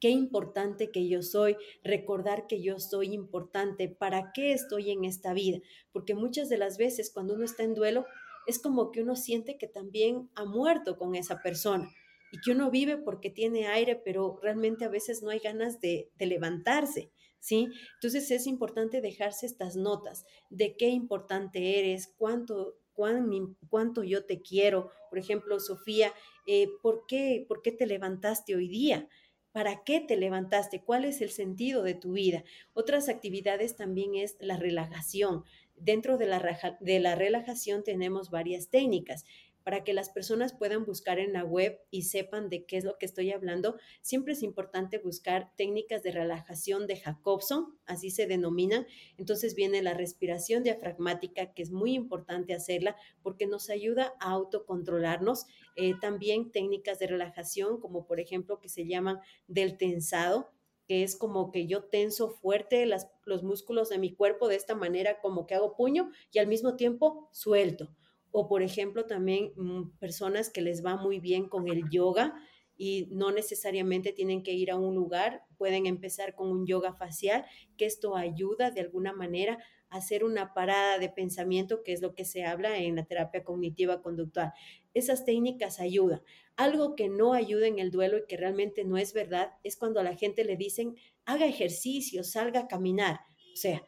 qué 0.00 0.10
importante 0.10 0.90
que 0.90 1.08
yo 1.08 1.22
soy, 1.22 1.56
recordar 1.82 2.46
que 2.46 2.62
yo 2.62 2.78
soy 2.78 3.14
importante, 3.14 3.88
para 3.88 4.32
qué 4.32 4.52
estoy 4.52 4.90
en 4.90 5.04
esta 5.04 5.32
vida, 5.32 5.58
porque 5.92 6.14
muchas 6.14 6.48
de 6.48 6.58
las 6.58 6.76
veces 6.76 7.10
cuando 7.10 7.34
uno 7.34 7.44
está 7.44 7.62
en 7.62 7.74
duelo 7.74 8.04
es 8.48 8.58
como 8.58 8.90
que 8.90 9.02
uno 9.02 9.14
siente 9.14 9.58
que 9.58 9.68
también 9.68 10.30
ha 10.34 10.44
muerto 10.46 10.96
con 10.96 11.14
esa 11.14 11.42
persona 11.42 11.94
y 12.32 12.40
que 12.40 12.52
uno 12.52 12.70
vive 12.70 12.96
porque 12.96 13.28
tiene 13.28 13.68
aire, 13.68 13.94
pero 13.94 14.40
realmente 14.42 14.86
a 14.86 14.88
veces 14.88 15.22
no 15.22 15.30
hay 15.30 15.38
ganas 15.38 15.80
de, 15.80 16.10
levantarse. 16.18 17.12
¿Sí? 17.40 17.68
Entonces 17.94 18.32
es 18.32 18.48
importante 18.48 19.00
dejarse 19.00 19.46
estas 19.46 19.76
notas 19.76 20.24
de 20.50 20.76
qué 20.76 20.88
importante 20.88 21.78
eres, 21.78 22.12
cuánto, 22.16 22.74
cuánto 22.94 24.02
yo 24.02 24.24
te 24.24 24.42
quiero. 24.42 24.90
Por 25.08 25.20
ejemplo, 25.20 25.60
Sofía, 25.60 26.12
eh, 26.46 26.66
¿por, 26.82 27.04
qué, 27.06 27.44
¿por 27.46 27.62
qué 27.62 27.70
te 27.70 27.86
levantaste 27.86 28.56
hoy 28.56 28.66
día? 28.66 29.08
¿Para 29.52 29.84
qué 29.84 30.00
te 30.00 30.16
levantaste? 30.16 30.82
¿Cuál 30.82 31.04
es 31.04 31.20
el 31.20 31.30
sentido 31.30 31.84
de 31.84 31.94
tu 31.94 32.12
vida? 32.12 32.42
Otras 32.74 33.08
actividades 33.08 33.76
también 33.76 34.16
es 34.16 34.36
la 34.40 34.56
relajación. 34.56 35.44
Dentro 35.80 36.18
de 36.18 36.26
la, 36.26 36.78
de 36.80 37.00
la 37.00 37.14
relajación 37.14 37.84
tenemos 37.84 38.30
varias 38.30 38.68
técnicas 38.68 39.24
para 39.68 39.84
que 39.84 39.92
las 39.92 40.08
personas 40.08 40.54
puedan 40.54 40.86
buscar 40.86 41.18
en 41.18 41.34
la 41.34 41.44
web 41.44 41.78
y 41.90 42.04
sepan 42.04 42.48
de 42.48 42.64
qué 42.64 42.78
es 42.78 42.84
lo 42.84 42.96
que 42.96 43.04
estoy 43.04 43.32
hablando, 43.32 43.76
siempre 44.00 44.32
es 44.32 44.42
importante 44.42 44.96
buscar 44.96 45.52
técnicas 45.58 46.02
de 46.02 46.10
relajación 46.10 46.86
de 46.86 46.96
Jacobson, 46.96 47.78
así 47.84 48.10
se 48.10 48.26
denominan. 48.26 48.86
Entonces 49.18 49.54
viene 49.54 49.82
la 49.82 49.92
respiración 49.92 50.62
diafragmática, 50.62 51.52
que 51.52 51.60
es 51.60 51.70
muy 51.70 51.92
importante 51.92 52.54
hacerla 52.54 52.96
porque 53.22 53.46
nos 53.46 53.68
ayuda 53.68 54.14
a 54.20 54.30
autocontrolarnos. 54.30 55.44
Eh, 55.76 55.92
también 56.00 56.50
técnicas 56.50 56.98
de 56.98 57.08
relajación, 57.08 57.78
como 57.78 58.06
por 58.06 58.20
ejemplo 58.20 58.60
que 58.60 58.70
se 58.70 58.86
llaman 58.86 59.20
del 59.48 59.76
tensado, 59.76 60.48
que 60.88 61.04
es 61.04 61.14
como 61.14 61.52
que 61.52 61.68
yo 61.68 61.84
tenso 61.84 62.30
fuerte 62.30 62.86
los 62.86 63.42
músculos 63.44 63.90
de 63.90 63.98
mi 63.98 64.14
cuerpo 64.14 64.48
de 64.48 64.56
esta 64.56 64.74
manera, 64.74 65.20
como 65.20 65.46
que 65.46 65.54
hago 65.54 65.76
puño 65.76 66.10
y 66.32 66.40
al 66.40 66.48
mismo 66.48 66.74
tiempo 66.74 67.28
suelto 67.30 67.94
o 68.30 68.48
por 68.48 68.62
ejemplo 68.62 69.06
también 69.06 69.52
mm, 69.56 69.98
personas 69.98 70.50
que 70.50 70.60
les 70.60 70.84
va 70.84 70.96
muy 70.96 71.20
bien 71.20 71.48
con 71.48 71.68
el 71.68 71.88
yoga 71.90 72.34
y 72.76 73.08
no 73.10 73.32
necesariamente 73.32 74.12
tienen 74.12 74.42
que 74.42 74.52
ir 74.52 74.70
a 74.70 74.76
un 74.76 74.94
lugar, 74.94 75.42
pueden 75.56 75.86
empezar 75.86 76.36
con 76.36 76.48
un 76.48 76.64
yoga 76.64 76.94
facial, 76.94 77.44
que 77.76 77.86
esto 77.86 78.16
ayuda 78.16 78.70
de 78.70 78.80
alguna 78.80 79.12
manera 79.12 79.58
a 79.90 79.96
hacer 79.96 80.22
una 80.22 80.54
parada 80.54 80.98
de 80.98 81.08
pensamiento, 81.08 81.82
que 81.82 81.92
es 81.92 82.00
lo 82.00 82.14
que 82.14 82.24
se 82.24 82.44
habla 82.44 82.78
en 82.78 82.94
la 82.94 83.04
terapia 83.04 83.42
cognitiva 83.42 84.00
conductual. 84.00 84.52
Esas 84.98 85.24
técnicas 85.24 85.80
ayudan. 85.80 86.22
Algo 86.56 86.96
que 86.96 87.08
no 87.08 87.32
ayuda 87.32 87.66
en 87.66 87.78
el 87.78 87.90
duelo 87.90 88.18
y 88.18 88.26
que 88.26 88.36
realmente 88.36 88.84
no 88.84 88.98
es 88.98 89.12
verdad 89.12 89.52
es 89.64 89.76
cuando 89.76 90.00
a 90.00 90.04
la 90.04 90.16
gente 90.16 90.44
le 90.44 90.56
dicen, 90.56 90.96
haga 91.24 91.46
ejercicio, 91.46 92.24
salga 92.24 92.60
a 92.60 92.68
caminar. 92.68 93.20
O 93.52 93.56
sea, 93.56 93.86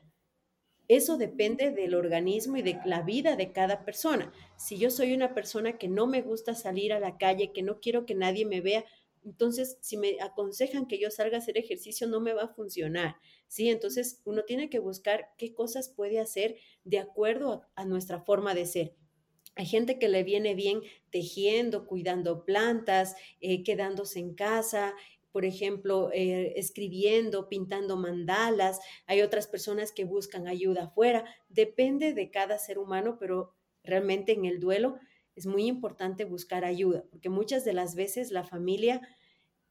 eso 0.88 1.16
depende 1.16 1.70
del 1.70 1.94
organismo 1.94 2.56
y 2.56 2.62
de 2.62 2.78
la 2.84 3.02
vida 3.02 3.36
de 3.36 3.52
cada 3.52 3.84
persona. 3.84 4.32
Si 4.56 4.76
yo 4.76 4.90
soy 4.90 5.12
una 5.12 5.34
persona 5.34 5.78
que 5.78 5.88
no 5.88 6.06
me 6.06 6.22
gusta 6.22 6.54
salir 6.54 6.92
a 6.92 6.98
la 6.98 7.16
calle, 7.16 7.52
que 7.52 7.62
no 7.62 7.80
quiero 7.80 8.06
que 8.06 8.16
nadie 8.16 8.44
me 8.44 8.60
vea, 8.60 8.84
entonces 9.24 9.78
si 9.80 9.96
me 9.96 10.20
aconsejan 10.20 10.86
que 10.86 10.98
yo 10.98 11.10
salga 11.10 11.36
a 11.36 11.40
hacer 11.40 11.58
ejercicio 11.58 12.08
no 12.08 12.20
me 12.20 12.32
va 12.32 12.42
a 12.42 12.54
funcionar. 12.54 13.16
¿sí? 13.46 13.68
Entonces 13.68 14.20
uno 14.24 14.44
tiene 14.44 14.70
que 14.70 14.78
buscar 14.78 15.28
qué 15.36 15.54
cosas 15.54 15.88
puede 15.88 16.18
hacer 16.18 16.56
de 16.84 16.98
acuerdo 16.98 17.62
a, 17.74 17.84
nuestra 17.84 18.20
forma 18.20 18.54
de 18.54 18.66
ser. 18.66 18.96
Hay 19.56 19.66
gente 19.66 19.98
que 19.98 20.08
le 20.08 20.24
viene 20.24 20.54
bien 20.54 20.80
tejiendo, 21.10 21.86
cuidando 21.86 22.44
plantas, 22.44 23.16
eh, 23.40 23.62
quedándose 23.62 24.20
en 24.20 24.34
casa, 24.34 24.94
por 25.32 25.44
ejemplo, 25.44 26.10
eh, 26.12 26.54
escribiendo, 26.56 27.48
pintando 27.48 27.96
mandalas. 27.96 28.80
Hay 29.06 29.22
otras 29.22 29.46
personas 29.46 29.92
que 29.92 30.04
buscan 30.04 30.48
ayuda 30.48 30.84
afuera. 30.84 31.24
Depende 31.48 32.14
de 32.14 32.30
cada 32.30 32.58
ser 32.58 32.78
humano, 32.78 33.16
pero 33.18 33.54
realmente 33.82 34.32
en 34.32 34.44
el 34.44 34.60
duelo 34.60 34.98
es 35.36 35.46
muy 35.46 35.66
importante 35.66 36.24
buscar 36.24 36.64
ayuda, 36.64 37.04
porque 37.10 37.28
muchas 37.28 37.64
de 37.64 37.72
las 37.72 37.94
veces 37.94 38.30
la 38.30 38.44
familia 38.44 39.00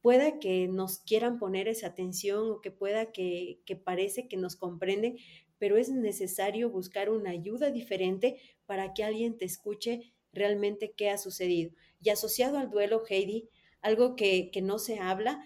pueda 0.00 0.38
que 0.38 0.66
nos 0.66 0.98
quieran 1.00 1.38
poner 1.38 1.68
esa 1.68 1.88
atención 1.88 2.50
o 2.50 2.60
que 2.60 2.70
pueda 2.70 3.12
que, 3.12 3.60
que 3.66 3.76
parece 3.76 4.28
que 4.28 4.38
nos 4.38 4.56
comprenden, 4.56 5.18
pero 5.60 5.76
es 5.76 5.90
necesario 5.90 6.70
buscar 6.70 7.10
una 7.10 7.30
ayuda 7.30 7.70
diferente 7.70 8.40
para 8.64 8.94
que 8.94 9.04
alguien 9.04 9.36
te 9.36 9.44
escuche 9.44 10.14
realmente 10.32 10.94
qué 10.96 11.10
ha 11.10 11.18
sucedido. 11.18 11.72
Y 12.02 12.08
asociado 12.08 12.58
al 12.58 12.70
duelo, 12.70 13.02
Heidi, 13.06 13.50
algo 13.82 14.16
que, 14.16 14.50
que 14.50 14.62
no 14.62 14.78
se 14.78 14.98
habla, 14.98 15.44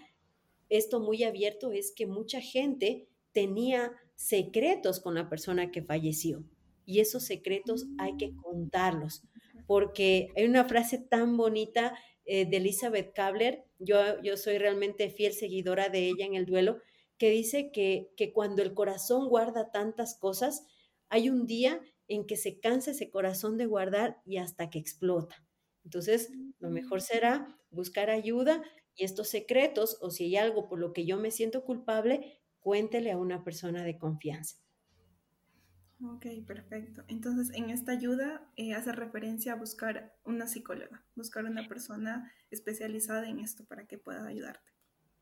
esto 0.69 1.01
muy 1.01 1.23
abierto, 1.23 1.73
es 1.73 1.91
que 1.91 2.07
mucha 2.07 2.39
gente 2.39 3.09
tenía 3.33 3.91
secretos 4.15 5.01
con 5.01 5.15
la 5.15 5.29
persona 5.29 5.69
que 5.69 5.83
falleció. 5.83 6.45
Y 6.85 7.01
esos 7.01 7.25
secretos 7.25 7.85
hay 7.97 8.15
que 8.15 8.29
mm. 8.29 8.37
contarlos, 8.37 9.21
porque 9.67 10.29
hay 10.37 10.45
una 10.45 10.63
frase 10.63 10.97
tan 10.97 11.35
bonita 11.35 11.93
eh, 12.23 12.45
de 12.45 12.57
Elizabeth 12.57 13.13
Kabler, 13.13 13.65
yo, 13.79 13.97
yo 14.23 14.37
soy 14.37 14.59
realmente 14.59 15.09
fiel 15.09 15.33
seguidora 15.33 15.89
de 15.89 16.07
ella 16.07 16.25
en 16.25 16.35
el 16.35 16.45
duelo, 16.45 16.79
que 17.17 17.29
dice 17.29 17.71
que, 17.71 18.13
que 18.17 18.33
cuando 18.33 18.61
el 18.61 18.73
corazón 18.73 19.27
guarda 19.29 19.71
tantas 19.71 20.15
cosas, 20.15 20.65
hay 21.09 21.29
un 21.29 21.45
día 21.45 21.81
en 22.07 22.25
que 22.27 22.37
se 22.37 22.59
cansa 22.59 22.91
ese 22.91 23.09
corazón 23.09 23.57
de 23.57 23.65
guardar 23.65 24.21
y 24.25 24.37
hasta 24.37 24.69
que 24.69 24.79
explota. 24.79 25.45
Entonces, 25.83 26.31
lo 26.59 26.69
mejor 26.69 27.01
será 27.01 27.59
buscar 27.69 28.09
ayuda 28.09 28.63
y 28.95 29.03
estos 29.03 29.29
secretos, 29.29 29.97
o 30.01 30.09
si 30.09 30.25
hay 30.25 30.37
algo 30.37 30.67
por 30.67 30.79
lo 30.79 30.93
que 30.93 31.05
yo 31.05 31.17
me 31.17 31.31
siento 31.31 31.63
culpable, 31.63 32.41
cuéntele 32.59 33.11
a 33.11 33.17
una 33.17 33.43
persona 33.43 33.83
de 33.83 33.97
confianza. 33.97 34.57
Ok, 36.01 36.25
perfecto. 36.45 37.03
Entonces, 37.07 37.55
en 37.55 37.69
esta 37.69 37.91
ayuda 37.93 38.51
eh, 38.57 38.73
hace 38.73 38.91
referencia 38.91 39.53
a 39.53 39.55
buscar 39.55 40.13
una 40.23 40.47
psicóloga, 40.47 41.05
buscar 41.15 41.45
una 41.45 41.67
persona 41.67 42.31
especializada 42.51 43.29
en 43.29 43.39
esto 43.39 43.65
para 43.65 43.85
que 43.87 43.97
pueda 43.97 44.27
ayudarte. 44.27 44.74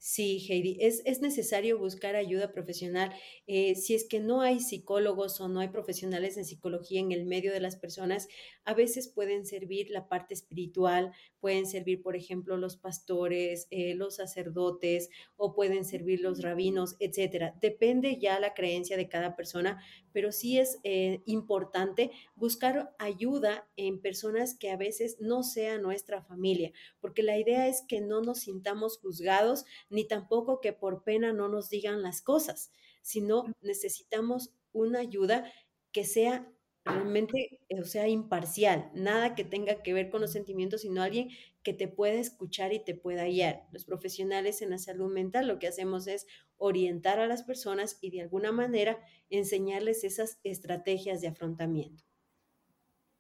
Sí, 0.05 0.45
Heidi, 0.49 0.75
es, 0.81 1.01
es, 1.05 1.21
necesario 1.21 1.79
buscar 1.79 2.17
ayuda 2.17 2.51
profesional. 2.51 3.13
Eh, 3.47 3.75
si 3.75 3.95
es 3.95 4.05
que 4.05 4.19
no 4.19 4.41
hay 4.41 4.59
psicólogos 4.59 5.39
o 5.39 5.47
no 5.47 5.61
hay 5.61 5.69
profesionales 5.69 6.35
en 6.35 6.43
psicología 6.43 6.99
en 6.99 7.13
el 7.13 7.25
medio 7.25 7.53
de 7.53 7.61
las 7.61 7.77
personas, 7.77 8.27
a 8.65 8.73
veces 8.73 9.07
pueden 9.07 9.45
servir 9.45 9.89
la 9.91 10.09
parte 10.09 10.33
espiritual, 10.33 11.13
pueden 11.39 11.65
servir, 11.65 12.01
por 12.01 12.17
ejemplo, 12.17 12.57
los 12.57 12.75
pastores, 12.75 13.67
eh, 13.69 13.95
los 13.95 14.17
sacerdotes 14.17 15.09
o 15.37 15.53
pueden 15.55 15.85
servir 15.85 16.19
los 16.19 16.41
rabinos, 16.41 16.97
etcétera. 16.99 17.55
Depende 17.61 18.17
ya 18.17 18.41
la 18.41 18.53
creencia 18.53 18.97
de 18.97 19.07
cada 19.07 19.37
persona, 19.37 19.81
pero 20.11 20.31
sí 20.31 20.59
es 20.59 20.79
eh, 20.83 21.21
importante 21.25 22.11
buscar 22.35 22.93
ayuda 22.99 23.67
en 23.77 23.99
personas 24.01 24.53
que 24.53 24.69
a 24.69 24.77
veces 24.77 25.17
no 25.19 25.43
sean 25.43 25.81
nuestra 25.81 26.21
familia, 26.21 26.71
porque 26.99 27.23
la 27.23 27.37
idea 27.37 27.67
es 27.67 27.83
que 27.87 28.01
no 28.01 28.21
nos 28.21 28.39
sintamos 28.39 28.99
juzgados 28.99 29.65
ni 29.93 30.07
tampoco 30.07 30.59
que 30.59 30.73
por 30.73 31.03
pena 31.03 31.31
no 31.33 31.47
nos 31.47 31.69
digan 31.69 32.01
las 32.01 32.21
cosas, 32.21 32.71
sino 33.01 33.45
necesitamos 33.61 34.53
una 34.71 34.99
ayuda 34.99 35.51
que 35.91 36.03
sea 36.03 36.51
realmente, 36.83 37.61
eh, 37.69 37.79
o 37.79 37.85
sea, 37.85 38.07
imparcial, 38.07 38.91
nada 38.93 39.35
que 39.35 39.45
tenga 39.45 39.83
que 39.83 39.93
ver 39.93 40.09
con 40.09 40.19
los 40.19 40.31
sentimientos, 40.31 40.81
sino 40.81 41.01
alguien 41.01 41.29
que 41.61 41.73
te 41.73 41.87
pueda 41.87 42.15
escuchar 42.15 42.73
y 42.73 42.83
te 42.83 42.95
pueda 42.95 43.25
guiar. 43.25 43.67
Los 43.71 43.85
profesionales 43.85 44.61
en 44.61 44.71
la 44.71 44.79
salud 44.79 45.13
mental 45.13 45.47
lo 45.47 45.59
que 45.59 45.67
hacemos 45.67 46.07
es 46.07 46.25
orientar 46.57 47.19
a 47.19 47.27
las 47.27 47.43
personas 47.43 47.99
y 48.01 48.09
de 48.09 48.21
alguna 48.21 48.51
manera 48.51 48.99
enseñarles 49.29 50.03
esas 50.03 50.39
estrategias 50.43 51.21
de 51.21 51.27
afrontamiento. 51.27 52.03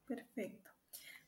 Perfecto. 0.05 0.71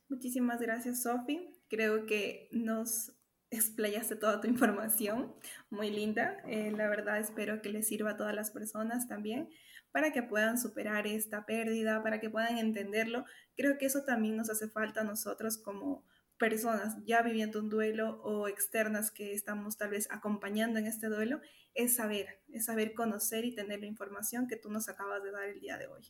Muchísimas 0.08 0.60
gracias, 0.60 1.02
Sofi. 1.02 1.54
Creo 1.68 2.04
que 2.06 2.48
nos 2.52 3.15
explayaste 3.56 4.16
toda 4.16 4.40
tu 4.40 4.48
información, 4.48 5.34
muy 5.70 5.90
linda. 5.90 6.36
Eh, 6.46 6.70
la 6.70 6.88
verdad 6.88 7.18
espero 7.18 7.62
que 7.62 7.70
les 7.70 7.88
sirva 7.88 8.12
a 8.12 8.16
todas 8.16 8.34
las 8.34 8.50
personas 8.50 9.08
también 9.08 9.48
para 9.92 10.12
que 10.12 10.22
puedan 10.22 10.58
superar 10.58 11.06
esta 11.06 11.46
pérdida, 11.46 12.02
para 12.02 12.20
que 12.20 12.30
puedan 12.30 12.58
entenderlo. 12.58 13.24
Creo 13.56 13.78
que 13.78 13.86
eso 13.86 14.04
también 14.04 14.36
nos 14.36 14.50
hace 14.50 14.68
falta 14.68 15.00
a 15.00 15.04
nosotros 15.04 15.58
como 15.58 16.04
personas 16.38 16.96
ya 17.04 17.22
viviendo 17.22 17.60
un 17.60 17.70
duelo 17.70 18.20
o 18.22 18.46
externas 18.48 19.10
que 19.10 19.32
estamos 19.32 19.78
tal 19.78 19.90
vez 19.90 20.06
acompañando 20.10 20.78
en 20.78 20.86
este 20.86 21.06
duelo, 21.06 21.40
es 21.74 21.96
saber, 21.96 22.40
es 22.52 22.66
saber 22.66 22.94
conocer 22.94 23.44
y 23.44 23.54
tener 23.54 23.80
la 23.80 23.86
información 23.86 24.46
que 24.46 24.56
tú 24.56 24.70
nos 24.70 24.88
acabas 24.88 25.22
de 25.22 25.30
dar 25.30 25.48
el 25.48 25.60
día 25.60 25.78
de 25.78 25.86
hoy. 25.86 26.02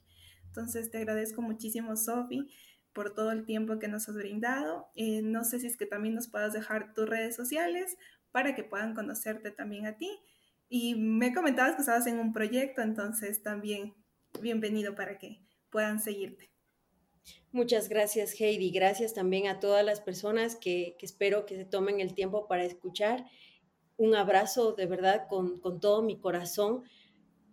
Entonces 0.47 0.91
te 0.91 0.99
agradezco 0.99 1.43
muchísimo, 1.43 1.97
Sofi, 1.97 2.51
por 2.97 3.15
todo 3.15 3.31
el 3.31 3.45
tiempo 3.45 3.79
que 3.79 3.89
nos 3.89 4.09
has 4.09 4.17
brindado. 4.17 4.89
Eh, 4.95 5.21
no 5.23 5.45
sé 5.45 5.61
si 5.61 5.67
es 5.67 5.77
que 5.77 5.85
también 5.85 6.15
nos 6.15 6.29
puedas 6.29 6.55
dejar 6.55 6.95
tus 6.95 7.07
redes 7.07 7.37
sociales 7.37 7.99
para 8.33 8.55
que 8.55 8.65
puedan 8.65 8.95
conocerte 8.95 9.51
también 9.51 9.87
a 9.87 9.99
ti 9.99 10.11
y 10.71 10.95
me 10.95 11.35
comentabas 11.35 11.75
que 11.75 11.83
estabas 11.83 12.07
en 12.07 12.19
un 12.19 12.33
proyecto, 12.33 12.81
entonces 12.81 13.43
también 13.43 13.95
bienvenido 14.41 14.95
para 14.95 15.19
que 15.19 15.43
puedan 15.71 16.01
seguirte. 16.01 16.51
Muchas 17.53 17.91
gracias, 17.91 18.41
Heidi. 18.41 18.71
Gracias 18.71 19.13
también 19.13 19.47
a 19.47 19.61
todas 19.61 19.85
las 19.85 20.01
personas 20.01 20.57
que, 20.57 20.97
espero 21.01 21.45
que 21.45 21.57
se 21.57 21.65
tomen 21.67 22.01
el 22.01 22.15
tiempo 22.15 22.49
para 22.49 22.65
escuchar. 22.65 23.27
Un 23.99 24.15
abrazo 24.15 24.73
de 24.73 24.87
verdad 24.87 25.27
con, 25.29 25.61
con 25.61 25.81
todo 25.81 26.03
mi 26.03 26.19
corazón, 26.19 26.85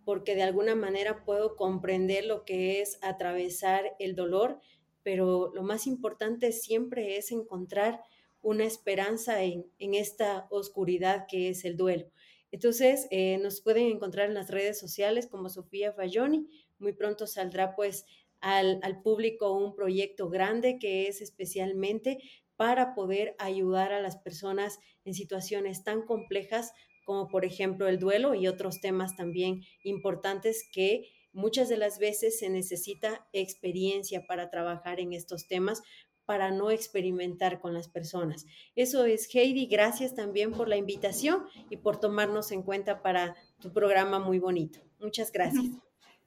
porque 0.06 0.34
de 0.34 0.42
alguna 0.42 0.74
manera 0.74 1.24
puedo 1.24 1.54
comprender 1.54 2.24
lo 2.24 2.44
que 2.44 2.80
es 2.80 2.98
atravesar 3.02 3.94
el 3.98 4.14
dolor, 4.14 4.60
pero 5.04 5.52
lo 5.54 5.62
más 5.62 5.86
importante 5.86 6.50
siempre 6.50 7.16
es 7.16 7.30
encontrar 7.30 8.02
una 8.42 8.64
esperanza 8.64 9.44
en, 9.44 9.66
en 9.78 9.94
esta 9.94 10.48
oscuridad 10.50 11.26
que 11.28 11.50
es 11.50 11.64
el 11.64 11.76
duelo. 11.76 12.10
Entonces, 12.50 13.06
eh, 13.10 13.38
nos 13.38 13.60
pueden 13.60 13.86
encontrar 13.86 14.28
en 14.28 14.34
las 14.34 14.50
redes 14.50 14.78
sociales 14.78 15.26
como 15.26 15.48
Sofía 15.48 15.92
Fayoni. 15.92 16.48
Muy 16.78 16.92
pronto 16.92 17.26
saldrá 17.26 17.74
pues 17.74 18.04
al, 18.40 18.80
al, 18.82 19.02
público 19.02 19.52
un 19.52 19.74
proyecto 19.74 20.28
grande 20.28 20.78
que 20.78 21.08
es 21.08 21.20
especialmente 21.20 22.18
para 22.56 22.94
poder 22.94 23.34
ayudar 23.38 23.92
a 23.92 24.00
las 24.00 24.16
personas 24.16 24.78
en 25.04 25.14
situaciones 25.14 25.82
tan 25.82 26.02
complejas 26.02 26.72
como 27.04 27.28
por 27.28 27.44
ejemplo 27.44 27.88
el 27.88 27.98
duelo 27.98 28.34
y 28.34 28.46
otros 28.46 28.80
temas 28.80 29.16
también 29.16 29.62
importantes 29.82 30.68
que 30.72 31.10
muchas 31.34 31.68
de 31.68 31.76
las 31.76 31.98
veces 31.98 32.38
se 32.38 32.48
necesita 32.48 33.26
experiencia 33.32 34.26
para 34.26 34.50
trabajar 34.50 35.00
en 35.00 35.12
estos 35.12 35.46
temas 35.46 35.82
para 36.24 36.50
no 36.50 36.70
experimentar 36.70 37.60
con 37.60 37.74
las 37.74 37.88
personas. 37.88 38.46
Eso 38.74 39.04
es, 39.04 39.28
Heidi, 39.34 39.66
gracias 39.66 40.14
también 40.14 40.52
por 40.52 40.68
la 40.68 40.76
invitación 40.76 41.44
y 41.68 41.76
por 41.76 42.00
tomarnos 42.00 42.50
en 42.50 42.62
cuenta 42.62 43.02
para 43.02 43.36
tu 43.60 43.72
programa 43.72 44.18
muy 44.18 44.38
bonito. 44.38 44.80
Muchas 44.98 45.30
gracias. 45.30 45.64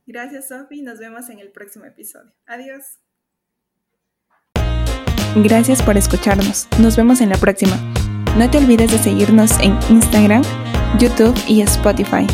Gracias, 0.09 0.47
Sofi. 0.47 0.81
Nos 0.81 0.99
vemos 0.99 1.29
en 1.29 1.39
el 1.39 1.51
próximo 1.51 1.83
episodio. 1.83 2.31
Adiós. 2.45 2.99
Gracias 5.35 5.83
por 5.83 5.97
escucharnos. 5.97 6.69
Nos 6.79 6.95
vemos 6.95 7.19
en 7.19 7.27
la 7.27 7.37
próxima. 7.37 7.75
No 8.37 8.49
te 8.49 8.57
olvides 8.57 8.89
de 8.89 8.99
seguirnos 8.99 9.51
en 9.59 9.77
Instagram, 9.89 10.43
YouTube 10.97 11.37
y 11.45 11.61
Spotify. 11.61 12.25